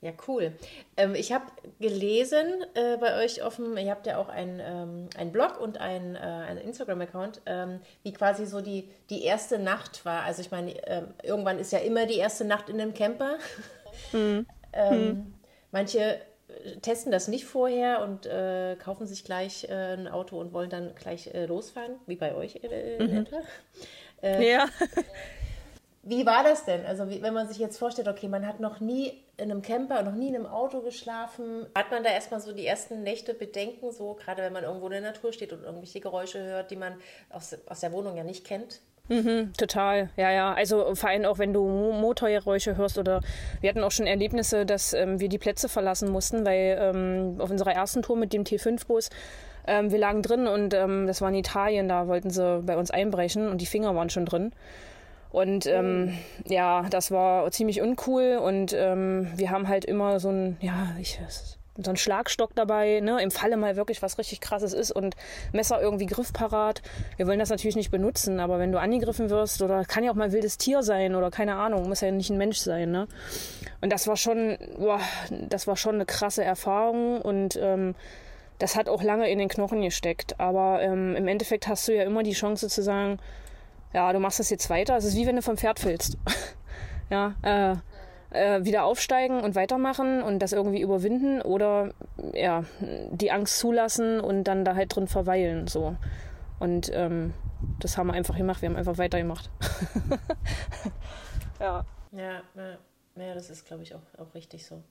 Ja, 0.00 0.12
cool. 0.28 0.52
Ähm, 0.96 1.16
ich 1.16 1.32
habe 1.32 1.46
gelesen 1.80 2.64
äh, 2.74 2.96
bei 2.98 3.24
euch 3.24 3.42
offen, 3.42 3.76
ihr 3.76 3.90
habt 3.90 4.06
ja 4.06 4.18
auch 4.18 4.28
einen, 4.28 4.60
ähm, 4.60 5.08
einen 5.16 5.32
Blog 5.32 5.60
und 5.60 5.78
einen, 5.80 6.14
äh, 6.14 6.18
einen 6.18 6.60
Instagram-Account, 6.60 7.42
ähm, 7.46 7.80
wie 8.04 8.12
quasi 8.12 8.46
so 8.46 8.60
die, 8.60 8.88
die 9.10 9.24
erste 9.24 9.58
Nacht 9.58 10.04
war. 10.04 10.22
Also 10.22 10.40
ich 10.40 10.52
meine, 10.52 10.70
ähm, 10.86 11.08
irgendwann 11.24 11.58
ist 11.58 11.72
ja 11.72 11.80
immer 11.80 12.06
die 12.06 12.18
erste 12.18 12.44
Nacht 12.44 12.68
in 12.68 12.80
einem 12.80 12.94
Camper. 12.94 13.38
ähm, 14.72 15.34
Manche 15.70 15.98
äh, 16.00 16.18
testen 16.82 17.12
das 17.12 17.28
nicht 17.28 17.44
vorher 17.44 18.02
und 18.02 18.26
äh, 18.26 18.76
kaufen 18.76 19.06
sich 19.06 19.24
gleich 19.24 19.64
äh, 19.68 19.94
ein 19.94 20.08
Auto 20.08 20.38
und 20.38 20.52
wollen 20.52 20.70
dann 20.70 20.94
gleich 20.94 21.32
äh, 21.34 21.46
losfahren, 21.46 21.96
wie 22.06 22.16
bei 22.16 22.34
euch 22.34 22.56
äh, 22.56 22.96
in 22.96 23.16
etwa. 23.18 23.40
Ja. 24.22 24.66
Wie 26.08 26.24
war 26.24 26.42
das 26.42 26.64
denn? 26.64 26.86
Also 26.86 27.10
wie, 27.10 27.20
wenn 27.20 27.34
man 27.34 27.48
sich 27.48 27.58
jetzt 27.58 27.76
vorstellt, 27.76 28.08
okay, 28.08 28.28
man 28.28 28.46
hat 28.46 28.60
noch 28.60 28.80
nie 28.80 29.22
in 29.36 29.50
einem 29.50 29.60
Camper, 29.60 30.02
noch 30.02 30.14
nie 30.14 30.28
in 30.28 30.36
einem 30.36 30.46
Auto 30.46 30.80
geschlafen, 30.80 31.66
hat 31.74 31.90
man 31.90 32.02
da 32.02 32.08
erstmal 32.08 32.40
so 32.40 32.52
die 32.52 32.64
ersten 32.64 33.02
Nächte 33.02 33.34
Bedenken, 33.34 33.92
so 33.92 34.14
gerade 34.14 34.42
wenn 34.42 34.54
man 34.54 34.64
irgendwo 34.64 34.86
in 34.86 34.92
der 34.92 35.00
Natur 35.02 35.34
steht 35.34 35.52
und 35.52 35.64
irgendwelche 35.64 36.00
Geräusche 36.00 36.42
hört, 36.42 36.70
die 36.70 36.76
man 36.76 36.94
aus, 37.28 37.54
aus 37.66 37.80
der 37.80 37.92
Wohnung 37.92 38.16
ja 38.16 38.24
nicht 38.24 38.46
kennt? 38.46 38.80
Total, 39.56 40.10
ja, 40.16 40.30
ja. 40.30 40.52
Also 40.52 40.94
vor 40.94 41.08
allem 41.08 41.24
auch 41.24 41.38
wenn 41.38 41.52
du 41.54 41.66
Mo- 41.66 41.92
Motorgeräusche 41.92 42.76
hörst 42.76 42.98
oder 42.98 43.20
wir 43.60 43.70
hatten 43.70 43.82
auch 43.82 43.90
schon 43.90 44.06
Erlebnisse, 44.06 44.66
dass 44.66 44.92
ähm, 44.92 45.18
wir 45.18 45.28
die 45.28 45.38
Plätze 45.38 45.68
verlassen 45.68 46.10
mussten, 46.10 46.44
weil 46.44 46.76
ähm, 46.80 47.36
auf 47.38 47.50
unserer 47.50 47.72
ersten 47.72 48.02
Tour 48.02 48.16
mit 48.16 48.32
dem 48.32 48.44
T5-Bus 48.44 49.08
ähm, 49.66 49.90
wir 49.90 49.98
lagen 49.98 50.22
drin 50.22 50.46
und 50.46 50.74
ähm, 50.74 51.06
das 51.06 51.20
war 51.20 51.28
in 51.30 51.34
Italien, 51.36 51.88
da 51.88 52.06
wollten 52.06 52.30
sie 52.30 52.60
bei 52.62 52.76
uns 52.76 52.90
einbrechen 52.90 53.48
und 53.48 53.60
die 53.60 53.66
Finger 53.66 53.94
waren 53.94 54.10
schon 54.10 54.26
drin. 54.26 54.52
Und 55.30 55.66
ähm, 55.66 56.16
ja, 56.46 56.86
das 56.88 57.10
war 57.10 57.50
ziemlich 57.50 57.82
uncool 57.82 58.38
und 58.42 58.72
ähm, 58.74 59.28
wir 59.36 59.50
haben 59.50 59.68
halt 59.68 59.84
immer 59.84 60.20
so 60.20 60.30
ein, 60.30 60.56
ja, 60.60 60.88
ich, 60.98 61.20
so 61.82 61.90
einen 61.90 61.96
Schlagstock 61.96 62.54
dabei, 62.54 63.00
ne, 63.00 63.22
im 63.22 63.30
Falle 63.30 63.56
mal 63.56 63.76
wirklich 63.76 64.02
was 64.02 64.18
richtig 64.18 64.40
krasses 64.40 64.72
ist 64.72 64.90
und 64.90 65.14
Messer 65.52 65.80
irgendwie 65.80 66.06
griffparat. 66.06 66.82
Wir 67.16 67.26
wollen 67.26 67.38
das 67.38 67.50
natürlich 67.50 67.76
nicht 67.76 67.90
benutzen, 67.90 68.40
aber 68.40 68.58
wenn 68.58 68.72
du 68.72 68.80
angegriffen 68.80 69.30
wirst 69.30 69.62
oder 69.62 69.84
kann 69.84 70.04
ja 70.04 70.10
auch 70.10 70.16
mal 70.16 70.32
wildes 70.32 70.58
Tier 70.58 70.82
sein 70.82 71.14
oder 71.14 71.30
keine 71.30 71.54
Ahnung, 71.54 71.88
muss 71.88 72.00
ja 72.00 72.10
nicht 72.10 72.30
ein 72.30 72.38
Mensch 72.38 72.58
sein, 72.58 72.90
ne? 72.90 73.06
Und 73.80 73.92
das 73.92 74.06
war 74.08 74.16
schon, 74.16 74.58
boah, 74.76 75.00
das 75.30 75.66
war 75.66 75.76
schon 75.76 75.94
eine 75.96 76.06
krasse 76.06 76.42
Erfahrung 76.42 77.22
und 77.22 77.56
ähm, 77.60 77.94
das 78.58 78.74
hat 78.74 78.88
auch 78.88 79.02
lange 79.02 79.30
in 79.30 79.38
den 79.38 79.48
Knochen 79.48 79.82
gesteckt. 79.82 80.40
Aber 80.40 80.82
ähm, 80.82 81.14
im 81.14 81.28
Endeffekt 81.28 81.68
hast 81.68 81.86
du 81.86 81.94
ja 81.94 82.02
immer 82.02 82.22
die 82.22 82.32
Chance 82.32 82.68
zu 82.68 82.82
sagen, 82.82 83.18
ja, 83.92 84.12
du 84.12 84.18
machst 84.18 84.40
das 84.40 84.50
jetzt 84.50 84.68
weiter. 84.68 84.96
Es 84.96 85.04
ist 85.04 85.16
wie 85.16 85.26
wenn 85.26 85.36
du 85.36 85.42
vom 85.42 85.56
Pferd 85.56 85.78
fällst. 85.78 86.18
ja, 87.10 87.34
äh, 87.42 87.76
äh, 88.30 88.64
wieder 88.64 88.84
aufsteigen 88.84 89.40
und 89.40 89.54
weitermachen 89.54 90.22
und 90.22 90.40
das 90.40 90.52
irgendwie 90.52 90.80
überwinden 90.80 91.40
oder 91.42 91.92
ja, 92.34 92.64
die 93.10 93.30
Angst 93.30 93.58
zulassen 93.58 94.20
und 94.20 94.44
dann 94.44 94.64
da 94.64 94.74
halt 94.74 94.94
drin 94.94 95.08
verweilen. 95.08 95.66
So. 95.66 95.96
Und 96.58 96.90
ähm, 96.92 97.34
das 97.80 97.96
haben 97.96 98.08
wir 98.08 98.14
einfach 98.14 98.36
gemacht. 98.36 98.62
Wir 98.62 98.68
haben 98.68 98.76
einfach 98.76 98.98
weitergemacht. 98.98 99.50
ja. 101.60 101.84
Ja, 102.12 102.42
ja, 102.54 102.78
ja 103.16 103.34
das 103.34 103.50
ist, 103.50 103.66
glaube 103.66 103.82
ich, 103.82 103.94
auch, 103.94 104.02
auch 104.18 104.34
richtig 104.34 104.66
so. 104.66 104.82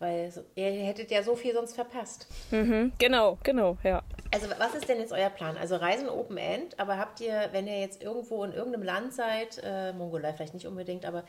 Weil 0.00 0.30
so, 0.30 0.44
ihr 0.54 0.70
hättet 0.70 1.10
ja 1.10 1.24
so 1.24 1.34
viel 1.34 1.52
sonst 1.52 1.74
verpasst. 1.74 2.28
Mhm, 2.52 2.92
genau, 2.98 3.36
genau, 3.42 3.76
ja. 3.82 4.02
Also 4.32 4.48
was 4.56 4.74
ist 4.76 4.88
denn 4.88 5.00
jetzt 5.00 5.12
euer 5.12 5.30
Plan? 5.30 5.56
Also 5.56 5.74
Reisen 5.74 6.08
Open 6.08 6.36
End, 6.36 6.78
aber 6.78 6.98
habt 6.98 7.20
ihr, 7.20 7.48
wenn 7.50 7.66
ihr 7.66 7.80
jetzt 7.80 8.00
irgendwo 8.00 8.44
in 8.44 8.52
irgendeinem 8.52 8.84
Land 8.84 9.12
seid, 9.12 9.60
äh, 9.64 9.92
Mongolei 9.92 10.32
vielleicht 10.34 10.54
nicht 10.54 10.68
unbedingt, 10.68 11.04
aber 11.04 11.24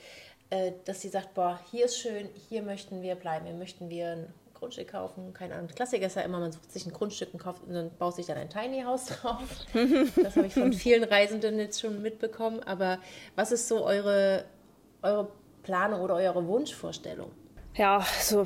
dass 0.85 1.05
ihr 1.05 1.11
sagt, 1.11 1.33
boah, 1.35 1.59
hier 1.71 1.85
ist 1.85 1.97
schön, 1.97 2.29
hier 2.49 2.63
möchten 2.63 3.01
wir 3.01 3.15
bleiben, 3.15 3.45
hier 3.45 3.55
möchten 3.55 3.89
wir 3.89 4.07
ein 4.07 4.33
Grundstück 4.59 4.89
kaufen, 4.89 5.33
keine 5.33 5.55
Ahnung. 5.55 5.69
Klassiker 5.73 6.05
ist 6.05 6.15
ja 6.15 6.23
immer, 6.23 6.39
man 6.39 6.51
sucht 6.51 6.71
sich 6.71 6.85
ein 6.85 6.91
Grundstück 6.91 7.33
und 7.33 7.39
kauft 7.39 7.63
und 7.63 7.73
dann 7.73 7.91
baut 7.97 8.15
sich 8.15 8.25
dann 8.25 8.37
ein 8.37 8.49
Tiny 8.49 8.81
House 8.81 9.05
drauf. 9.21 9.41
das 9.73 10.35
habe 10.35 10.47
ich 10.47 10.53
von 10.53 10.73
vielen 10.73 11.03
Reisenden 11.03 11.57
jetzt 11.57 11.79
schon 11.79 12.01
mitbekommen. 12.01 12.61
Aber 12.63 12.99
was 13.35 13.51
ist 13.51 13.67
so 13.67 13.85
eure, 13.85 14.45
eure 15.01 15.31
Planung 15.63 16.01
oder 16.01 16.15
eure 16.15 16.45
Wunschvorstellung? 16.45 17.31
Ja, 17.75 18.05
so 18.21 18.45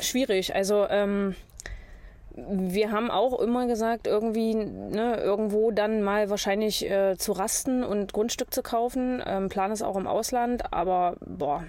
schwierig. 0.00 0.54
Also 0.54 0.86
ähm, 0.88 1.34
wir 2.48 2.92
haben 2.92 3.10
auch 3.10 3.38
immer 3.40 3.66
gesagt, 3.66 4.06
irgendwie 4.06 4.54
ne, 4.54 5.16
irgendwo 5.16 5.70
dann 5.70 6.02
mal 6.02 6.30
wahrscheinlich 6.30 6.88
äh, 6.88 7.16
zu 7.16 7.32
rasten 7.32 7.84
und 7.84 8.12
Grundstück 8.12 8.52
zu 8.52 8.62
kaufen. 8.62 9.22
Ähm, 9.26 9.48
Plan 9.48 9.72
ist 9.72 9.82
auch 9.82 9.96
im 9.96 10.06
Ausland, 10.06 10.72
aber 10.72 11.16
boah. 11.24 11.64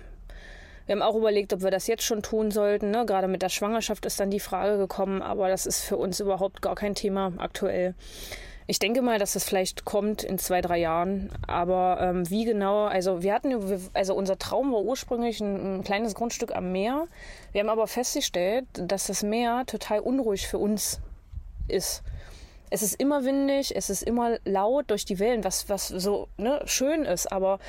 Wir 0.86 0.96
haben 0.96 1.02
auch 1.04 1.16
überlegt, 1.16 1.54
ob 1.54 1.62
wir 1.62 1.72
das 1.72 1.88
jetzt 1.88 2.04
schon 2.04 2.22
tun 2.24 2.52
sollten. 2.52 2.92
Ne? 2.92 3.06
Gerade 3.06 3.28
mit 3.28 3.42
der 3.42 3.50
Schwangerschaft 3.50 4.06
ist 4.06 4.20
dann 4.20 4.32
die 4.32 4.40
Frage 4.40 4.78
gekommen, 4.78 5.22
aber 5.22 5.48
das 5.48 5.66
ist 5.66 5.84
für 5.84 5.96
uns 5.96 6.20
überhaupt 6.20 6.62
gar 6.62 6.76
kein 6.76 6.96
Thema 6.96 7.32
aktuell. 7.38 7.94
Ich 8.68 8.80
denke 8.80 9.02
mal, 9.02 9.20
dass 9.20 9.34
das 9.34 9.44
vielleicht 9.44 9.86
kommt 9.86 10.24
in 10.24 10.38
zwei, 10.38 10.62
drei 10.62 10.78
Jahren. 10.78 11.30
Aber 11.48 11.98
ähm, 12.00 12.30
wie 12.30 12.46
genau, 12.46 12.86
also 12.86 13.22
wir 13.22 13.34
hatten, 13.34 13.54
also 13.94 14.16
unser 14.16 14.38
Traum 14.38 14.72
war 14.72 14.82
ursprünglich 14.82 15.42
ein, 15.42 15.80
ein, 15.80 15.84
kleines 15.84 16.16
Grundstück 16.16 16.56
am 16.56 16.72
Meer. 16.72 17.08
Wir 17.52 17.62
haben 17.62 17.70
aber 17.70 17.88
festgestellt, 17.88 18.66
dass 18.74 19.08
das 19.08 19.24
Meer 19.24 19.64
total 19.66 20.00
unruhig 20.00 20.48
für 20.48 20.58
uns 20.58 21.02
ist. 21.68 22.04
Es 22.70 22.84
ist 22.84 23.00
immer 23.00 23.26
windig, 23.26 23.76
es 23.76 23.90
ist 23.90 24.04
immer 24.04 24.38
laut 24.46 24.92
durch 24.92 25.04
die 25.04 25.20
Wellen, 25.20 25.44
was, 25.44 25.68
was 25.68 25.90
so 25.90 26.30
ne, 26.38 26.62
schön 26.66 27.04
ist, 27.04 27.30
aber 27.32 27.60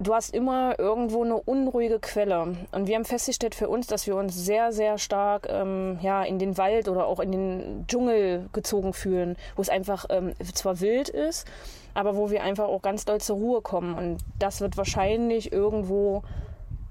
du 0.00 0.14
hast 0.14 0.34
immer 0.34 0.78
irgendwo 0.78 1.24
eine 1.24 1.36
unruhige 1.36 1.98
Quelle. 1.98 2.56
Und 2.72 2.86
wir 2.86 2.94
haben 2.94 3.04
festgestellt 3.04 3.54
für 3.54 3.68
uns, 3.68 3.86
dass 3.86 4.06
wir 4.06 4.16
uns 4.16 4.34
sehr, 4.34 4.72
sehr 4.72 4.98
stark 4.98 5.48
ähm, 5.50 5.98
ja, 6.02 6.22
in 6.22 6.38
den 6.38 6.56
Wald 6.56 6.88
oder 6.88 7.06
auch 7.06 7.20
in 7.20 7.32
den 7.32 7.84
Dschungel 7.88 8.48
gezogen 8.52 8.92
fühlen, 8.92 9.36
wo 9.56 9.62
es 9.62 9.68
einfach 9.68 10.06
ähm, 10.10 10.32
zwar 10.54 10.80
wild 10.80 11.08
ist, 11.08 11.46
aber 11.94 12.16
wo 12.16 12.30
wir 12.30 12.42
einfach 12.42 12.64
auch 12.64 12.82
ganz 12.82 13.04
doll 13.04 13.20
zur 13.20 13.36
Ruhe 13.36 13.60
kommen. 13.60 13.94
Und 13.94 14.18
das 14.38 14.60
wird 14.60 14.76
wahrscheinlich 14.76 15.52
irgendwo 15.52 16.22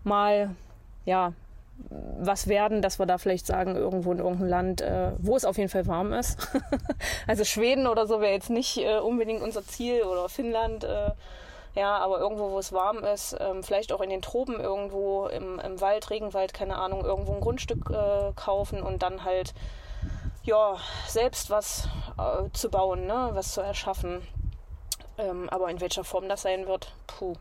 mal, 0.04 0.50
ja, 1.06 1.34
was 2.20 2.48
werden, 2.48 2.82
dass 2.82 2.98
wir 3.00 3.06
da 3.06 3.20
vielleicht 3.20 3.46
sagen, 3.46 3.76
irgendwo 3.76 4.12
in 4.12 4.18
irgendeinem 4.18 4.50
Land, 4.50 4.82
äh, 4.82 5.12
wo 5.20 5.36
es 5.36 5.46
auf 5.46 5.58
jeden 5.58 5.70
Fall 5.70 5.86
warm 5.86 6.12
ist. 6.12 6.38
also 7.28 7.44
Schweden 7.44 7.88
oder 7.88 8.08
so 8.08 8.20
wäre 8.20 8.34
jetzt 8.34 8.50
nicht 8.50 8.78
äh, 8.78 8.98
unbedingt 8.98 9.44
unser 9.44 9.64
Ziel 9.64 10.02
oder 10.02 10.28
Finnland. 10.28 10.84
Äh, 10.84 11.12
ja, 11.78 11.96
aber 12.00 12.20
irgendwo, 12.20 12.50
wo 12.50 12.58
es 12.58 12.74
warm 12.74 13.04
ist, 13.04 13.36
ähm, 13.40 13.62
vielleicht 13.62 13.92
auch 13.92 14.02
in 14.02 14.10
den 14.10 14.24
Tropen 14.24 14.60
irgendwo 14.60 15.28
im, 15.28 15.60
im 15.60 15.80
Wald, 15.80 16.10
Regenwald, 16.10 16.52
keine 16.52 16.80
Ahnung, 16.80 17.06
irgendwo 17.06 17.34
ein 17.36 17.40
Grundstück 17.40 17.92
äh, 17.92 18.32
kaufen 18.36 18.82
und 18.82 19.04
dann 19.04 19.24
halt 19.24 19.54
ja 20.42 20.78
selbst 21.08 21.52
was 21.52 21.88
äh, 22.18 22.50
zu 22.52 22.72
bauen, 22.72 23.06
ne, 23.06 23.30
was 23.34 23.54
zu 23.54 23.62
erschaffen. 23.62 24.28
Ähm, 25.20 25.50
aber 25.52 25.70
in 25.70 25.80
welcher 25.80 26.04
Form 26.04 26.28
das 26.28 26.42
sein 26.42 26.66
wird, 26.66 26.92
puh, 27.06 27.34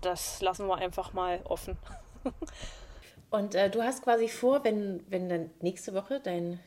das 0.00 0.42
lassen 0.42 0.66
wir 0.66 0.78
einfach 0.78 1.12
mal 1.12 1.38
offen. 1.44 1.78
und 3.30 3.54
äh, 3.54 3.70
du 3.70 3.84
hast 3.84 4.02
quasi 4.02 4.26
vor, 4.26 4.64
wenn, 4.64 5.04
wenn 5.08 5.28
dann 5.28 5.50
nächste 5.60 5.94
Woche 5.94 6.18
dein 6.18 6.58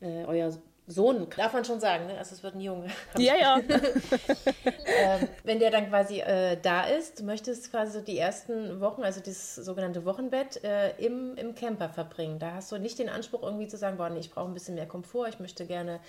äh, 0.00 0.24
euer 0.26 0.52
Sohn, 0.88 1.26
darf 1.36 1.52
man 1.52 1.64
schon 1.66 1.80
sagen, 1.80 2.06
ne? 2.06 2.16
Also 2.16 2.34
es 2.34 2.42
wird 2.42 2.54
ein 2.54 2.60
Junge. 2.60 2.88
Ja, 3.18 3.36
ja. 3.36 3.58
ähm, 3.60 5.28
wenn 5.44 5.58
der 5.58 5.70
dann 5.70 5.90
quasi 5.90 6.20
äh, 6.20 6.56
da 6.60 6.84
ist, 6.84 7.20
du 7.20 7.24
möchtest 7.24 7.70
quasi 7.70 7.92
so 7.92 8.00
die 8.00 8.18
ersten 8.18 8.80
Wochen, 8.80 9.02
also 9.02 9.20
das 9.20 9.54
sogenannte 9.54 10.06
Wochenbett, 10.06 10.64
äh, 10.64 10.96
im, 10.96 11.36
im 11.36 11.54
Camper 11.54 11.90
verbringen. 11.90 12.38
Da 12.38 12.54
hast 12.54 12.72
du 12.72 12.78
nicht 12.78 12.98
den 12.98 13.10
Anspruch 13.10 13.42
irgendwie 13.42 13.68
zu 13.68 13.76
sagen, 13.76 13.98
boah, 13.98 14.08
nee, 14.08 14.20
ich 14.20 14.30
brauche 14.30 14.48
ein 14.48 14.54
bisschen 14.54 14.76
mehr 14.76 14.86
Komfort, 14.86 15.28
ich 15.28 15.40
möchte 15.40 15.66
gerne 15.66 16.00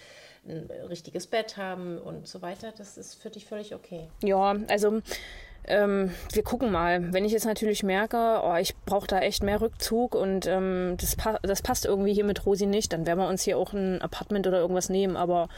ein 0.47 0.69
richtiges 0.87 1.27
Bett 1.27 1.57
haben 1.57 1.97
und 1.97 2.27
so 2.27 2.41
weiter. 2.41 2.71
Das 2.77 2.97
ist 2.97 3.21
für 3.21 3.29
dich 3.29 3.45
völlig 3.45 3.75
okay. 3.75 4.07
Ja, 4.23 4.55
also 4.69 5.01
ähm, 5.69 6.11
wir 6.33 6.43
gucken 6.43 6.71
mal. 6.71 7.13
Wenn 7.13 7.25
ich 7.25 7.31
jetzt 7.31 7.45
natürlich 7.45 7.83
merke, 7.83 8.41
oh, 8.43 8.55
ich 8.55 8.75
brauche 8.85 9.07
da 9.07 9.19
echt 9.19 9.43
mehr 9.43 9.61
Rückzug 9.61 10.15
und 10.15 10.45
ähm, 10.47 10.95
das, 10.99 11.15
pa 11.15 11.39
das 11.41 11.61
passt 11.61 11.85
irgendwie 11.85 12.13
hier 12.13 12.25
mit 12.25 12.45
Rosi 12.45 12.65
nicht, 12.65 12.93
dann 12.93 13.05
werden 13.05 13.19
wir 13.19 13.27
uns 13.27 13.43
hier 13.43 13.57
auch 13.57 13.73
ein 13.73 14.01
Apartment 14.01 14.47
oder 14.47 14.59
irgendwas 14.59 14.89
nehmen. 14.89 15.15
Aber 15.15 15.49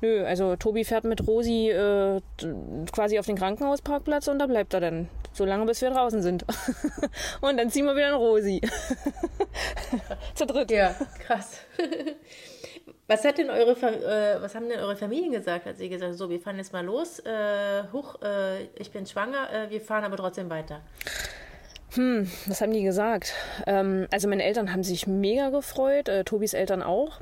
nö, 0.00 0.24
also 0.24 0.56
Tobi 0.56 0.84
fährt 0.84 1.04
mit 1.04 1.26
Rosi 1.26 1.70
äh, 1.70 2.20
quasi 2.92 3.18
auf 3.18 3.26
den 3.26 3.36
Krankenhausparkplatz 3.36 4.28
und 4.28 4.38
da 4.38 4.46
bleibt 4.46 4.74
er 4.74 4.80
dann. 4.80 5.08
Solange 5.34 5.64
bis 5.64 5.80
wir 5.80 5.90
draußen 5.90 6.20
sind. 6.20 6.44
und 7.40 7.56
dann 7.56 7.70
ziehen 7.70 7.86
wir 7.86 7.94
wieder 7.94 8.10
in 8.10 8.14
Rosi. 8.14 8.60
Zu 10.34 10.46
dritt. 10.46 10.70
Ja, 10.70 10.94
krass. 11.26 11.60
Was 13.06 13.24
hat 13.24 13.38
denn 13.38 13.50
eure, 13.50 13.72
äh, 13.72 14.40
was 14.40 14.54
haben 14.54 14.68
denn 14.68 14.78
eure 14.78 14.96
Familien 14.96 15.32
gesagt, 15.32 15.66
als 15.66 15.80
ihr 15.80 15.88
gesagt 15.88 16.10
habt, 16.10 16.18
so, 16.18 16.30
wir 16.30 16.40
fahren 16.40 16.56
jetzt 16.56 16.72
mal 16.72 16.84
los, 16.84 17.18
äh, 17.20 17.82
hoch, 17.92 18.20
äh, 18.22 18.64
ich 18.76 18.90
bin 18.90 19.06
schwanger, 19.06 19.48
äh, 19.52 19.70
wir 19.70 19.80
fahren 19.80 20.04
aber 20.04 20.16
trotzdem 20.16 20.48
weiter? 20.48 20.80
Hm, 21.94 22.30
was 22.46 22.60
haben 22.60 22.72
die 22.72 22.82
gesagt? 22.82 23.34
Ähm, 23.66 24.06
also 24.10 24.28
meine 24.28 24.44
Eltern 24.44 24.72
haben 24.72 24.82
sich 24.82 25.06
mega 25.06 25.50
gefreut, 25.50 26.08
äh, 26.08 26.24
Tobis 26.24 26.54
Eltern 26.54 26.82
auch. 26.82 27.20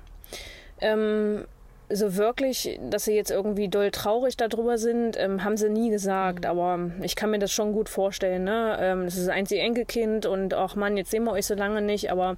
Ähm, 0.81 1.45
so 1.93 2.17
wirklich, 2.17 2.79
dass 2.89 3.05
sie 3.05 3.15
jetzt 3.15 3.31
irgendwie 3.31 3.69
doll 3.69 3.91
traurig 3.91 4.37
darüber 4.37 4.79
sind, 4.79 5.19
ähm, 5.19 5.43
haben 5.43 5.57
sie 5.57 5.69
nie 5.69 5.91
gesagt. 5.91 6.45
Mhm. 6.45 6.51
Aber 6.51 6.91
ich 7.03 7.17
kann 7.17 7.31
mir 7.31 7.39
das 7.39 7.53
schon 7.53 7.73
gut 7.73 7.89
vorstellen. 7.89 8.45
Ne? 8.45 8.77
Ähm, 8.81 9.05
das 9.05 9.17
ist 9.17 9.27
das 9.27 9.35
einzige 9.35 9.61
Enkelkind 9.61 10.27
und 10.27 10.55
ach 10.55 10.77
Mann, 10.77 10.97
jetzt 10.97 11.11
sehen 11.11 11.25
wir 11.25 11.33
euch 11.33 11.47
so 11.47 11.55
lange 11.55 11.83
nicht. 11.83 12.13
Aber 12.13 12.37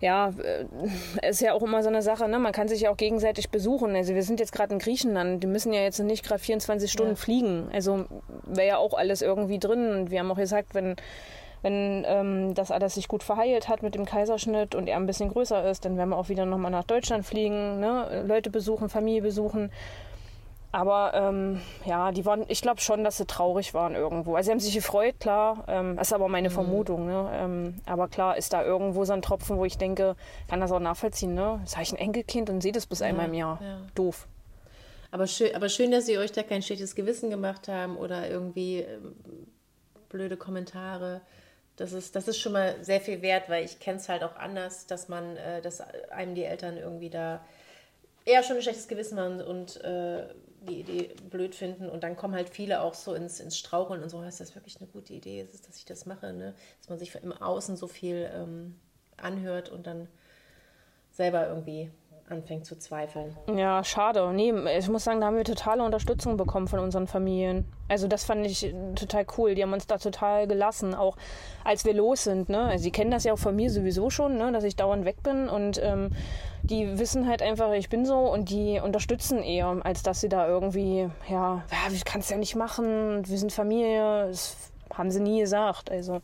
ja, 0.00 0.32
äh, 0.42 1.28
ist 1.28 1.40
ja 1.40 1.54
auch 1.54 1.62
immer 1.62 1.82
so 1.82 1.88
eine 1.88 2.02
Sache, 2.02 2.28
ne? 2.28 2.38
Man 2.38 2.52
kann 2.52 2.68
sich 2.68 2.82
ja 2.82 2.90
auch 2.90 2.96
gegenseitig 2.96 3.50
besuchen. 3.50 3.96
Also 3.96 4.14
wir 4.14 4.22
sind 4.22 4.40
jetzt 4.40 4.52
gerade 4.52 4.72
in 4.72 4.78
Griechenland, 4.78 5.42
die 5.42 5.46
müssen 5.46 5.72
ja 5.72 5.80
jetzt 5.80 5.98
nicht 5.98 6.24
gerade 6.24 6.40
24 6.40 6.90
Stunden 6.90 7.12
ja. 7.12 7.16
fliegen. 7.16 7.68
Also 7.72 8.04
wäre 8.44 8.68
ja 8.68 8.76
auch 8.78 8.94
alles 8.94 9.22
irgendwie 9.22 9.58
drin. 9.58 9.90
Und 9.90 10.10
wir 10.10 10.20
haben 10.20 10.30
auch 10.30 10.36
gesagt, 10.36 10.74
wenn, 10.74 10.94
wenn 11.62 12.04
ähm, 12.06 12.54
das 12.54 12.70
alles 12.70 12.94
sich 12.94 13.08
gut 13.08 13.22
verheilt 13.22 13.68
hat 13.68 13.82
mit 13.82 13.94
dem 13.94 14.04
Kaiserschnitt 14.04 14.74
und 14.74 14.88
er 14.88 14.96
ein 14.96 15.06
bisschen 15.06 15.30
größer 15.30 15.68
ist, 15.68 15.84
dann 15.84 15.96
werden 15.96 16.10
wir 16.10 16.16
auch 16.16 16.28
wieder 16.28 16.46
nochmal 16.46 16.70
nach 16.70 16.84
Deutschland 16.84 17.24
fliegen, 17.24 17.80
ne? 17.80 18.24
Leute 18.26 18.50
besuchen, 18.50 18.88
Familie 18.88 19.22
besuchen. 19.22 19.70
Aber 20.70 21.12
ähm, 21.14 21.60
ja, 21.86 22.12
die 22.12 22.26
waren, 22.26 22.44
ich 22.48 22.60
glaube 22.60 22.80
schon, 22.80 23.02
dass 23.02 23.16
sie 23.16 23.26
traurig 23.26 23.72
waren 23.72 23.94
irgendwo. 23.94 24.36
Also 24.36 24.48
sie 24.48 24.50
haben 24.52 24.60
sich 24.60 24.74
gefreut, 24.74 25.14
klar. 25.18 25.64
Ähm, 25.66 25.96
das 25.96 26.08
ist 26.08 26.12
aber 26.12 26.28
meine 26.28 26.50
mhm. 26.50 26.54
Vermutung. 26.54 27.06
Ne? 27.06 27.30
Ähm, 27.32 27.80
aber 27.86 28.08
klar 28.08 28.36
ist 28.36 28.52
da 28.52 28.62
irgendwo 28.62 29.04
so 29.04 29.14
ein 29.14 29.22
Tropfen, 29.22 29.56
wo 29.56 29.64
ich 29.64 29.78
denke, 29.78 30.14
kann 30.48 30.60
das 30.60 30.70
auch 30.70 30.80
nachvollziehen. 30.80 31.34
Ne? 31.34 31.60
Das 31.64 31.74
habe 31.74 31.84
ich 31.84 31.92
ein 31.92 31.98
Enkelkind 31.98 32.50
und 32.50 32.60
sehe 32.60 32.72
das 32.72 32.86
bis 32.86 33.00
ja, 33.00 33.06
einmal 33.06 33.26
im 33.26 33.34
Jahr. 33.34 33.58
Ja. 33.62 33.80
Doof. 33.94 34.26
Aber 35.10 35.26
schön, 35.26 35.54
aber 35.54 35.70
schön, 35.70 35.90
dass 35.90 36.04
sie 36.04 36.18
euch 36.18 36.32
da 36.32 36.42
kein 36.42 36.62
schlechtes 36.62 36.94
Gewissen 36.94 37.30
gemacht 37.30 37.68
haben 37.68 37.96
oder 37.96 38.28
irgendwie 38.28 38.80
ähm, 38.80 39.16
blöde 40.10 40.36
Kommentare. 40.36 41.22
Das 41.76 41.94
ist, 41.94 42.14
das 42.14 42.28
ist 42.28 42.38
schon 42.38 42.52
mal 42.52 42.76
sehr 42.82 43.00
viel 43.00 43.22
wert, 43.22 43.48
weil 43.48 43.64
ich 43.64 43.78
kenne 43.78 43.98
es 43.98 44.08
halt 44.10 44.22
auch 44.22 44.36
anders, 44.36 44.86
dass 44.86 45.08
man, 45.08 45.36
äh, 45.38 45.62
dass 45.62 45.80
einem 46.10 46.34
die 46.34 46.44
Eltern 46.44 46.76
irgendwie 46.76 47.08
da 47.08 47.40
eher 48.26 48.42
schon 48.42 48.56
ein 48.56 48.62
schlechtes 48.62 48.88
Gewissen 48.88 49.18
haben 49.18 49.40
und 49.40 49.82
äh, 49.82 50.24
die 50.68 50.80
Idee 50.80 51.14
blöd 51.30 51.54
finden. 51.54 51.88
Und 51.88 52.04
dann 52.04 52.16
kommen 52.16 52.34
halt 52.34 52.50
viele 52.50 52.82
auch 52.82 52.94
so 52.94 53.14
ins, 53.14 53.40
ins 53.40 53.58
Straucheln 53.58 54.02
und 54.02 54.08
so, 54.08 54.22
ist 54.22 54.40
das 54.40 54.54
wirklich 54.54 54.78
eine 54.80 54.88
gute 54.88 55.12
Idee, 55.12 55.40
ist, 55.40 55.68
dass 55.68 55.76
ich 55.76 55.84
das 55.84 56.06
mache, 56.06 56.32
ne? 56.32 56.54
dass 56.78 56.88
man 56.88 56.98
sich 56.98 57.14
im 57.16 57.32
Außen 57.32 57.76
so 57.76 57.86
viel 57.86 58.30
ähm, 58.32 58.76
anhört 59.16 59.70
und 59.70 59.86
dann 59.86 60.08
selber 61.10 61.48
irgendwie 61.48 61.90
anfängt 62.30 62.66
zu 62.66 62.78
zweifeln. 62.78 63.36
Ja, 63.54 63.82
schade. 63.84 64.32
Nee, 64.32 64.52
ich 64.78 64.88
muss 64.88 65.04
sagen, 65.04 65.20
da 65.20 65.26
haben 65.26 65.36
wir 65.36 65.44
totale 65.44 65.82
Unterstützung 65.82 66.36
bekommen 66.36 66.68
von 66.68 66.80
unseren 66.80 67.06
Familien. 67.06 67.64
Also 67.88 68.06
das 68.06 68.24
fand 68.24 68.46
ich 68.46 68.74
total 68.94 69.26
cool. 69.36 69.54
Die 69.54 69.62
haben 69.62 69.72
uns 69.72 69.86
da 69.86 69.98
total 69.98 70.46
gelassen, 70.46 70.94
auch 70.94 71.16
als 71.64 71.84
wir 71.84 71.94
los 71.94 72.24
sind. 72.24 72.48
Ne? 72.48 72.60
Also 72.60 72.84
sie 72.84 72.90
kennen 72.90 73.10
das 73.10 73.24
ja 73.24 73.32
auch 73.32 73.38
von 73.38 73.56
mir 73.56 73.70
sowieso 73.70 74.10
schon, 74.10 74.36
ne? 74.36 74.52
dass 74.52 74.64
ich 74.64 74.76
dauernd 74.76 75.04
weg 75.04 75.22
bin 75.22 75.48
und 75.48 75.80
ähm, 75.82 76.10
die 76.62 76.98
wissen 76.98 77.26
halt 77.26 77.42
einfach, 77.42 77.72
ich 77.72 77.88
bin 77.88 78.04
so 78.04 78.18
und 78.18 78.50
die 78.50 78.80
unterstützen 78.80 79.42
eher, 79.42 79.80
als 79.82 80.02
dass 80.02 80.20
sie 80.20 80.28
da 80.28 80.46
irgendwie, 80.46 81.08
ja, 81.28 81.62
ja 81.70 81.92
ich 81.92 82.04
kann 82.04 82.20
es 82.20 82.28
ja 82.28 82.36
nicht 82.36 82.56
machen, 82.56 83.26
wir 83.26 83.38
sind 83.38 83.52
Familie. 83.52 84.28
Das 84.28 84.70
haben 84.94 85.10
sie 85.10 85.20
nie 85.20 85.40
gesagt. 85.40 85.90
Also 85.90 86.20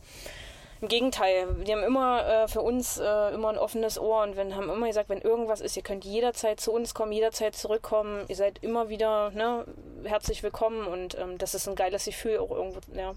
im 0.81 0.87
Gegenteil, 0.87 1.47
die 1.65 1.71
haben 1.71 1.83
immer 1.83 2.25
äh, 2.25 2.47
für 2.47 2.61
uns 2.61 2.97
äh, 2.97 3.33
immer 3.33 3.49
ein 3.49 3.57
offenes 3.57 3.97
Ohr 3.97 4.23
und 4.23 4.35
wenn, 4.35 4.55
haben 4.55 4.69
immer 4.69 4.87
gesagt, 4.87 5.09
wenn 5.09 5.21
irgendwas 5.21 5.61
ist, 5.61 5.77
ihr 5.77 5.83
könnt 5.83 6.03
jederzeit 6.03 6.59
zu 6.59 6.71
uns 6.71 6.93
kommen, 6.93 7.11
jederzeit 7.11 7.55
zurückkommen. 7.55 8.25
Ihr 8.27 8.35
seid 8.35 8.61
immer 8.61 8.89
wieder 8.89 9.31
ne, 9.31 9.65
herzlich 10.03 10.43
willkommen 10.43 10.85
und 10.85 11.17
ähm, 11.17 11.37
das 11.37 11.55
ist 11.55 11.67
ein 11.67 11.75
geiles 11.75 12.05
Gefühl 12.05 12.39
auch 12.39 12.51
irgendwo. 12.51 12.79
Ja. 12.93 13.13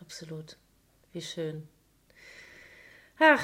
Absolut. 0.00 0.56
Wie 1.12 1.22
schön. 1.22 1.68
Ach, 3.18 3.42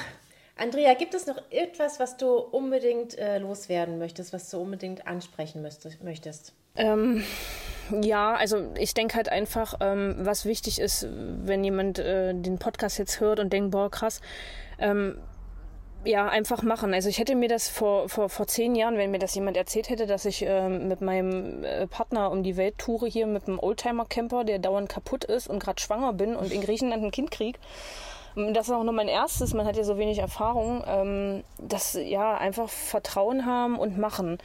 Andrea, 0.55 0.93
gibt 0.95 1.13
es 1.13 1.27
noch 1.27 1.41
etwas, 1.51 1.99
was 1.99 2.17
du 2.17 2.35
unbedingt 2.35 3.17
äh, 3.17 3.37
loswerden 3.37 3.99
möchtest, 3.99 4.33
was 4.33 4.49
du 4.49 4.57
unbedingt 4.57 5.05
ansprechen 5.05 5.61
möchtest? 5.61 6.53
Ähm, 6.75 7.23
ja, 8.01 8.35
also 8.35 8.71
ich 8.77 8.93
denke 8.93 9.15
halt 9.15 9.29
einfach, 9.29 9.75
ähm, 9.79 10.15
was 10.19 10.45
wichtig 10.45 10.79
ist, 10.79 11.07
wenn 11.09 11.63
jemand 11.63 11.99
äh, 11.99 12.33
den 12.33 12.59
Podcast 12.59 12.97
jetzt 12.97 13.19
hört 13.19 13.39
und 13.39 13.53
denkt, 13.53 13.71
boah, 13.71 13.89
krass, 13.89 14.21
ähm, 14.79 15.17
ja, 16.05 16.27
einfach 16.27 16.63
machen. 16.63 16.93
Also 16.93 17.09
ich 17.09 17.17
hätte 17.17 17.35
mir 17.35 17.49
das 17.49 17.67
vor, 17.69 18.07
vor, 18.07 18.29
vor 18.29 18.47
zehn 18.47 18.75
Jahren, 18.75 18.97
wenn 18.97 19.11
mir 19.11 19.19
das 19.19 19.35
jemand 19.35 19.57
erzählt 19.57 19.89
hätte, 19.89 20.07
dass 20.07 20.25
ich 20.25 20.45
äh, 20.45 20.69
mit 20.69 21.01
meinem 21.01 21.63
äh, 21.63 21.87
Partner 21.87 22.31
um 22.31 22.43
die 22.43 22.55
Welt 22.55 22.77
toure 22.77 23.07
hier 23.07 23.27
mit 23.27 23.47
einem 23.47 23.59
Oldtimer-Camper, 23.59 24.43
der 24.43 24.59
dauernd 24.59 24.89
kaputt 24.89 25.25
ist 25.25 25.47
und 25.47 25.59
gerade 25.59 25.81
schwanger 25.81 26.13
bin 26.13 26.35
und 26.35 26.51
in 26.51 26.61
Griechenland 26.61 27.03
ein 27.03 27.11
Kind 27.11 27.31
krieg. 27.31 27.59
Das 28.35 28.67
ist 28.67 28.73
auch 28.73 28.83
nur 28.83 28.93
mein 28.93 29.07
erstes, 29.07 29.55
man 29.55 29.65
hat 29.65 29.77
ja 29.77 29.83
so 29.83 29.97
wenig 29.97 30.19
Erfahrung. 30.19 30.83
Ähm, 30.87 31.43
das 31.57 31.93
ja 31.93 32.37
einfach 32.37 32.69
Vertrauen 32.69 33.45
haben 33.45 33.77
und 33.79 33.97
machen 33.97 34.37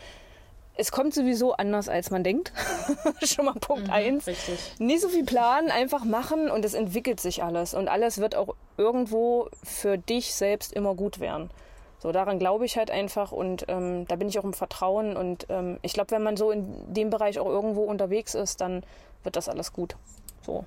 es 0.75 0.91
kommt 0.91 1.15
sowieso 1.15 1.53
anders, 1.53 1.89
als 1.89 2.11
man 2.11 2.25
denkt. 2.25 2.53
Schon 3.23 3.45
mal 3.45 3.55
Punkt 3.55 3.89
mhm, 3.89 3.93
eins. 3.93 4.27
Richtig. 4.27 4.59
Nicht 4.79 5.03
so 5.03 5.09
viel 5.09 5.25
planen, 5.25 5.71
einfach 5.71 6.05
machen 6.05 6.51
und 6.51 6.65
es 6.65 6.75
entwickelt 6.75 7.21
sich 7.21 7.43
alles. 7.43 7.75
Und 7.75 7.89
alles 7.89 8.19
wird 8.19 8.35
auch 8.35 8.55
irgendwo 8.77 9.49
für 9.63 9.99
dich 9.99 10.35
selbst 10.35 10.73
immer 10.73 10.95
gut 10.95 11.21
werden. 11.21 11.51
So, 11.99 12.11
daran 12.11 12.39
glaube 12.39 12.65
ich 12.65 12.77
halt 12.77 12.91
einfach 12.91 13.31
und 13.31 13.67
ähm, 13.69 14.09
da 14.09 14.17
bin 14.17 14.29
ich 14.29 14.39
auch 14.39 14.45
im 14.45 14.55
Vertrauen. 14.55 15.17
Und 15.17 15.47
ähm, 15.51 15.79
ich 15.83 15.93
glaube, 15.93 16.11
wenn 16.11 16.23
man 16.23 16.37
so 16.37 16.51
in 16.51 16.93
dem 16.93 17.11
Bereich 17.11 17.39
auch 17.39 17.47
irgendwo 17.47 17.83
unterwegs 17.85 18.35
ist, 18.35 18.61
dann 18.61 18.83
wird 19.23 19.37
das 19.37 19.49
alles 19.49 19.73
gut. 19.73 19.97
So. 20.45 20.65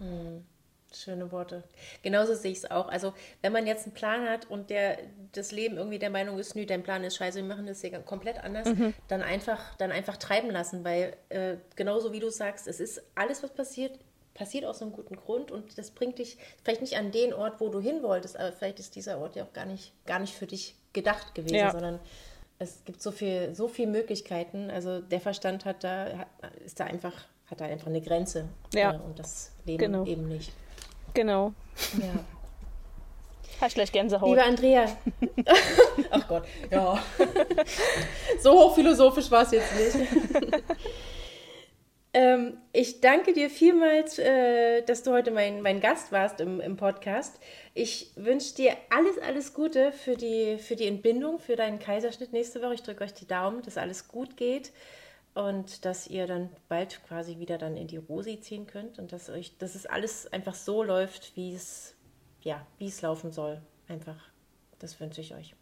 Mhm. 0.00 0.44
Schöne 0.92 1.30
Worte. 1.32 1.64
Genauso 2.02 2.34
sehe 2.34 2.50
ich 2.50 2.58
es 2.58 2.70
auch. 2.70 2.88
Also, 2.88 3.12
wenn 3.42 3.52
man 3.52 3.66
jetzt 3.66 3.84
einen 3.84 3.94
Plan 3.94 4.28
hat 4.28 4.50
und 4.50 4.70
der 4.70 4.98
das 5.32 5.52
Leben 5.52 5.76
irgendwie 5.76 5.98
der 5.98 6.10
Meinung 6.10 6.38
ist, 6.38 6.54
nö, 6.54 6.64
dein 6.64 6.82
Plan 6.82 7.04
ist 7.04 7.16
scheiße, 7.16 7.38
wir 7.38 7.44
machen 7.44 7.66
das 7.66 7.82
hier 7.82 7.90
komplett 8.00 8.42
anders, 8.42 8.68
mhm. 8.68 8.94
dann, 9.08 9.22
einfach, 9.22 9.76
dann 9.76 9.92
einfach 9.92 10.16
treiben 10.16 10.50
lassen, 10.50 10.84
weil 10.84 11.14
äh, 11.28 11.56
genauso 11.76 12.12
wie 12.12 12.20
du 12.20 12.30
sagst, 12.30 12.66
es 12.66 12.80
ist 12.80 13.02
alles, 13.14 13.42
was 13.42 13.50
passiert, 13.50 13.98
passiert 14.32 14.64
aus 14.64 14.80
einem 14.80 14.92
guten 14.92 15.16
Grund 15.16 15.50
und 15.50 15.76
das 15.76 15.90
bringt 15.90 16.18
dich 16.18 16.38
vielleicht 16.64 16.80
nicht 16.80 16.96
an 16.96 17.10
den 17.10 17.34
Ort, 17.34 17.60
wo 17.60 17.68
du 17.68 17.80
hin 17.80 18.02
wolltest, 18.02 18.38
aber 18.38 18.52
vielleicht 18.52 18.78
ist 18.78 18.96
dieser 18.96 19.18
Ort 19.18 19.36
ja 19.36 19.44
auch 19.44 19.52
gar 19.52 19.66
nicht, 19.66 19.92
gar 20.06 20.20
nicht 20.20 20.34
für 20.34 20.46
dich 20.46 20.74
gedacht 20.94 21.34
gewesen, 21.34 21.56
ja. 21.56 21.70
sondern 21.70 22.00
es 22.58 22.84
gibt 22.84 23.02
so 23.02 23.10
viel, 23.10 23.54
so 23.54 23.68
viele 23.68 23.90
Möglichkeiten. 23.90 24.70
Also 24.70 25.00
der 25.00 25.20
Verstand 25.20 25.64
hat 25.64 25.84
da, 25.84 26.26
ist 26.64 26.80
da 26.80 26.84
einfach, 26.84 27.14
hat 27.46 27.60
da 27.60 27.66
einfach 27.66 27.86
eine 27.86 28.00
Grenze 28.00 28.48
ja. 28.74 28.94
Äh, 28.94 28.98
und 28.98 29.18
das 29.18 29.52
Leben 29.64 29.78
genau. 29.78 30.04
eben 30.06 30.28
nicht. 30.28 30.52
Genau. 31.14 31.52
Ja. 32.00 32.24
Hast 33.60 33.74
gleich 33.74 33.90
Gänsehaut. 33.90 34.28
Liebe 34.28 34.44
Andrea. 34.44 34.86
Ach 36.10 36.28
Gott, 36.28 36.44
ja. 36.70 37.02
so 38.40 38.52
hochphilosophisch 38.52 39.30
war 39.32 39.42
es 39.42 39.50
jetzt 39.50 39.74
nicht. 39.74 40.08
ähm, 42.14 42.58
ich 42.72 43.00
danke 43.00 43.32
dir 43.32 43.50
vielmals, 43.50 44.20
äh, 44.20 44.82
dass 44.82 45.02
du 45.02 45.10
heute 45.10 45.32
mein, 45.32 45.60
mein 45.60 45.80
Gast 45.80 46.12
warst 46.12 46.40
im, 46.40 46.60
im 46.60 46.76
Podcast. 46.76 47.40
Ich 47.74 48.12
wünsche 48.14 48.54
dir 48.54 48.76
alles, 48.90 49.18
alles 49.18 49.54
Gute 49.54 49.90
für 49.90 50.16
die, 50.16 50.58
für 50.58 50.76
die 50.76 50.86
Entbindung, 50.86 51.40
für 51.40 51.56
deinen 51.56 51.80
Kaiserschnitt 51.80 52.32
nächste 52.32 52.62
Woche. 52.62 52.74
Ich 52.74 52.82
drücke 52.84 53.02
euch 53.02 53.14
die 53.14 53.26
Daumen, 53.26 53.62
dass 53.62 53.76
alles 53.76 54.06
gut 54.06 54.36
geht 54.36 54.70
und 55.38 55.84
dass 55.84 56.08
ihr 56.08 56.26
dann 56.26 56.50
bald 56.68 57.00
quasi 57.06 57.38
wieder 57.38 57.58
dann 57.58 57.76
in 57.76 57.86
die 57.86 57.96
Rosi 57.96 58.40
ziehen 58.40 58.66
könnt 58.66 58.98
und 58.98 59.12
dass 59.12 59.30
euch, 59.30 59.56
dass 59.58 59.76
es 59.76 59.86
alles 59.86 60.32
einfach 60.32 60.56
so 60.56 60.82
läuft, 60.82 61.36
wie 61.36 61.54
es, 61.54 61.94
ja, 62.42 62.66
wie 62.78 62.88
es 62.88 63.02
laufen 63.02 63.30
soll. 63.30 63.62
Einfach. 63.86 64.20
Das 64.80 64.98
wünsche 64.98 65.20
ich 65.20 65.34
euch. 65.34 65.54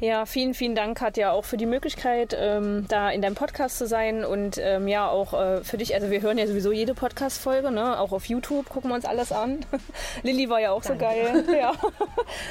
Ja, 0.00 0.26
vielen, 0.26 0.54
vielen 0.54 0.76
Dank, 0.76 0.96
Katja, 0.96 1.32
auch 1.32 1.44
für 1.44 1.56
die 1.56 1.66
Möglichkeit, 1.66 2.36
ähm, 2.38 2.86
da 2.88 3.10
in 3.10 3.20
deinem 3.20 3.34
Podcast 3.34 3.78
zu 3.78 3.86
sein 3.88 4.24
und 4.24 4.56
ähm, 4.58 4.86
ja, 4.86 5.08
auch 5.08 5.34
äh, 5.34 5.64
für 5.64 5.76
dich. 5.76 5.92
Also, 5.92 6.08
wir 6.12 6.22
hören 6.22 6.38
ja 6.38 6.46
sowieso 6.46 6.70
jede 6.70 6.94
Podcast-Folge, 6.94 7.72
ne? 7.72 7.98
auch 7.98 8.12
auf 8.12 8.26
YouTube 8.26 8.68
gucken 8.68 8.90
wir 8.90 8.94
uns 8.94 9.04
alles 9.04 9.32
an. 9.32 9.58
Lilly 10.22 10.48
war 10.48 10.60
ja 10.60 10.70
auch 10.70 10.82
Danke. 10.82 11.04
so 11.04 11.10
geil. 11.10 11.44
Ja, 11.58 11.72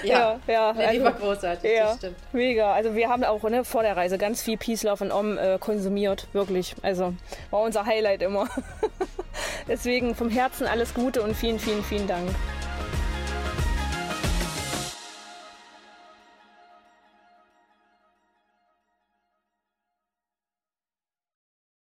ja, 0.03 0.39
ja. 0.47 0.71
Lilly 0.71 0.85
also, 0.85 1.03
war 1.05 1.13
großartig, 1.13 1.71
ja, 1.71 1.85
das 1.85 1.97
stimmt. 1.97 2.17
Mega. 2.33 2.73
Also, 2.73 2.95
wir 2.95 3.07
haben 3.07 3.23
auch 3.23 3.41
ne, 3.43 3.63
vor 3.63 3.81
der 3.81 3.95
Reise 3.95 4.17
ganz 4.17 4.41
viel 4.41 4.57
Peace, 4.57 4.83
Love 4.83 5.05
und 5.05 5.11
Om 5.13 5.37
äh, 5.37 5.57
konsumiert, 5.57 6.27
wirklich. 6.33 6.75
Also, 6.81 7.13
war 7.49 7.61
unser 7.61 7.85
Highlight 7.85 8.23
immer. 8.23 8.49
Deswegen 9.69 10.15
vom 10.15 10.29
Herzen 10.29 10.67
alles 10.67 10.93
Gute 10.93 11.21
und 11.21 11.33
vielen, 11.33 11.59
vielen, 11.59 11.83
vielen 11.83 12.07
Dank. 12.07 12.27